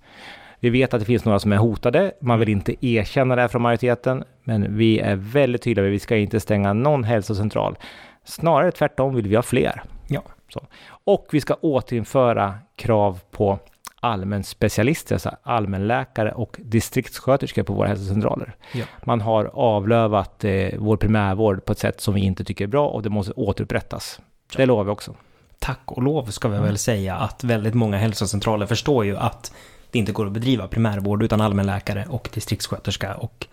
Vi 0.60 0.70
vet 0.70 0.94
att 0.94 1.00
det 1.00 1.06
finns 1.06 1.24
några 1.24 1.38
som 1.38 1.52
är 1.52 1.56
hotade. 1.56 2.12
Man 2.20 2.38
vill 2.38 2.48
inte 2.48 2.86
erkänna 2.86 3.36
det 3.36 3.40
här 3.40 3.48
från 3.48 3.62
majoriteten. 3.62 4.24
Men 4.44 4.76
vi 4.76 4.98
är 4.98 5.16
väldigt 5.16 5.62
tydliga 5.62 5.82
med 5.82 5.90
att 5.90 5.94
vi 5.94 5.98
ska 5.98 6.16
inte 6.16 6.40
stänga 6.40 6.72
någon 6.72 7.04
hälsocentral. 7.04 7.78
Snarare 8.24 8.70
tvärtom 8.70 9.14
vill 9.14 9.28
vi 9.28 9.34
ha 9.34 9.42
fler. 9.42 9.82
Ja. 10.08 10.22
Så. 10.48 10.66
Och 11.04 11.26
vi 11.32 11.40
ska 11.40 11.54
återinföra 11.54 12.54
krav 12.76 13.20
på 13.30 13.58
allmän 14.00 14.44
specialister, 14.44 15.14
alltså 15.14 15.36
allmänläkare 15.42 16.32
och 16.32 16.56
distriktssköterskor 16.58 17.62
på 17.62 17.72
våra 17.72 17.88
hälsocentraler. 17.88 18.54
Ja. 18.72 18.84
Man 19.04 19.20
har 19.20 19.44
avlövat 19.54 20.44
eh, 20.44 20.68
vår 20.78 20.96
primärvård 20.96 21.64
på 21.64 21.72
ett 21.72 21.78
sätt 21.78 22.00
som 22.00 22.14
vi 22.14 22.20
inte 22.20 22.44
tycker 22.44 22.64
är 22.64 22.68
bra 22.68 22.88
och 22.88 23.02
det 23.02 23.10
måste 23.10 23.32
återupprättas. 23.32 24.20
Det 24.56 24.66
lovar 24.66 24.84
vi 24.84 24.90
också. 24.90 25.14
Tack 25.58 25.80
och 25.84 26.02
lov 26.02 26.26
ska 26.26 26.48
vi 26.48 26.58
väl 26.58 26.78
säga 26.78 27.16
att 27.16 27.44
väldigt 27.44 27.74
många 27.74 27.96
hälsocentraler 27.96 28.66
förstår 28.66 29.04
ju 29.04 29.16
att 29.16 29.52
det 29.90 29.98
inte 29.98 30.12
går 30.12 30.26
att 30.26 30.32
bedriva 30.32 30.68
primärvård 30.68 31.22
utan 31.22 31.40
allmänläkare 31.40 32.06
och 32.08 32.28
distriktssköterska 32.34 33.14
och 33.14 33.46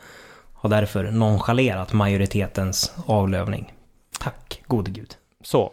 har 0.54 0.70
därför 0.70 1.12
nonchalerat 1.12 1.94
majoritetens 1.94 2.96
avlövning. 3.06 3.74
Tack 4.20 4.64
gode 4.68 4.92
gud. 4.92 5.16
Så, 5.44 5.72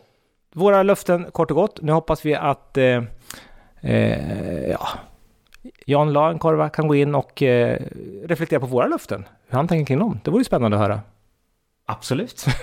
våra 0.52 0.82
löften 0.82 1.26
kort 1.32 1.50
och 1.50 1.56
gott. 1.56 1.82
Nu 1.82 1.92
hoppas 1.92 2.26
vi 2.26 2.34
att 2.34 2.76
eh, 2.76 3.02
eh, 3.84 4.70
ja, 4.70 4.88
Jan 5.86 6.12
Larenkorva 6.12 6.68
kan 6.68 6.88
gå 6.88 6.94
in 6.94 7.14
och 7.14 7.42
eh, 7.42 7.78
reflektera 8.24 8.60
på 8.60 8.66
våra 8.66 8.86
löften. 8.86 9.24
Hur 9.48 9.56
han 9.56 9.68
tänker 9.68 9.86
kring 9.86 9.98
dem. 9.98 10.20
Det 10.24 10.30
vore 10.30 10.40
ju 10.40 10.44
spännande 10.44 10.76
att 10.76 10.82
höra. 10.82 11.00
Absolut. 11.86 12.46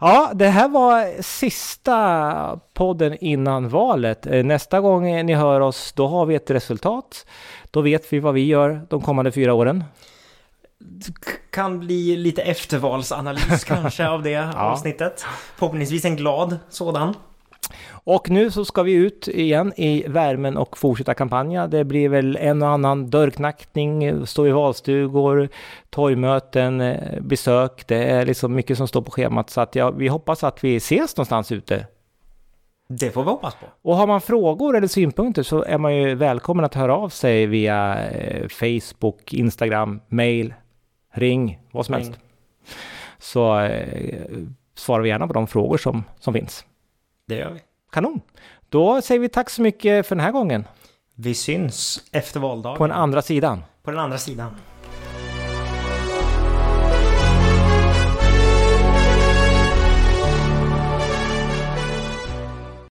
Ja, 0.00 0.32
det 0.34 0.48
här 0.48 0.68
var 0.68 1.22
sista 1.22 2.60
podden 2.74 3.16
innan 3.20 3.68
valet. 3.68 4.26
Eh, 4.26 4.44
Nästa 4.44 4.80
gång 4.80 5.26
ni 5.26 5.34
hör 5.34 5.60
oss, 5.60 5.92
då 5.92 6.06
har 6.06 6.26
vi 6.26 6.34
ett 6.34 6.50
resultat. 6.50 7.26
Då 7.70 7.80
vet 7.80 8.12
vi 8.12 8.18
vad 8.18 8.34
vi 8.34 8.46
gör 8.46 8.86
de 8.90 9.00
kommande 9.00 9.32
fyra 9.32 9.54
åren. 9.54 9.84
Kan 11.50 11.80
bli 11.80 12.16
lite 12.16 12.42
eftervalsanalys 12.42 13.64
kanske 13.66 14.08
av 14.08 14.22
det 14.22 14.54
avsnittet. 14.56 15.24
Förhoppningsvis 15.56 16.04
en 16.04 16.16
glad 16.16 16.58
sådan. 16.68 17.14
Och 18.06 18.30
nu 18.30 18.50
så 18.50 18.64
ska 18.64 18.82
vi 18.82 18.92
ut 18.92 19.28
igen 19.28 19.72
i 19.76 20.04
värmen 20.08 20.56
och 20.56 20.78
fortsätta 20.78 21.14
kampanja. 21.14 21.66
Det 21.66 21.84
blir 21.84 22.08
väl 22.08 22.36
en 22.36 22.62
och 22.62 22.68
annan 22.68 23.10
dörrknackning, 23.10 24.26
stå 24.26 24.46
i 24.46 24.50
valstugor, 24.50 25.48
torgmöten, 25.90 26.80
eh, 26.80 27.20
besök. 27.20 27.86
Det 27.86 28.04
är 28.04 28.26
liksom 28.26 28.54
mycket 28.54 28.78
som 28.78 28.88
står 28.88 29.02
på 29.02 29.10
schemat 29.10 29.50
så 29.50 29.60
att 29.60 29.74
ja, 29.74 29.90
vi 29.90 30.08
hoppas 30.08 30.44
att 30.44 30.64
vi 30.64 30.76
ses 30.76 31.16
någonstans 31.16 31.52
ute. 31.52 31.86
Det 32.88 33.10
får 33.10 33.24
vi 33.24 33.30
hoppas 33.30 33.54
på. 33.54 33.66
Och 33.82 33.96
har 33.96 34.06
man 34.06 34.20
frågor 34.20 34.76
eller 34.76 34.88
synpunkter 34.88 35.42
så 35.42 35.62
är 35.64 35.78
man 35.78 35.96
ju 35.96 36.14
välkommen 36.14 36.64
att 36.64 36.74
höra 36.74 36.96
av 36.96 37.08
sig 37.08 37.46
via 37.46 38.08
eh, 38.10 38.48
Facebook, 38.48 39.34
Instagram, 39.34 40.00
mail, 40.08 40.54
ring, 41.12 41.58
vad 41.70 41.86
som 41.86 41.94
Ring. 41.94 42.04
helst. 42.04 42.20
Så 43.18 43.60
eh, 43.60 44.26
svarar 44.74 45.02
vi 45.02 45.08
gärna 45.08 45.26
på 45.26 45.32
de 45.32 45.46
frågor 45.46 45.76
som, 45.76 46.04
som 46.20 46.34
finns. 46.34 46.64
Det 47.26 47.36
gör 47.36 47.50
vi. 47.50 47.60
Kanon! 47.94 48.20
Då 48.68 49.02
säger 49.02 49.20
vi 49.20 49.28
tack 49.28 49.50
så 49.50 49.62
mycket 49.62 50.06
för 50.06 50.16
den 50.16 50.24
här 50.24 50.32
gången. 50.32 50.64
Vi 51.14 51.34
syns 51.34 52.04
efter 52.12 52.40
valdagen. 52.40 52.78
På 52.78 52.86
den 52.86 52.96
andra 52.96 53.22
sidan. 53.22 53.64
på 53.82 53.90
den 53.90 54.00
andra 54.00 54.18
sidan. 54.18 54.56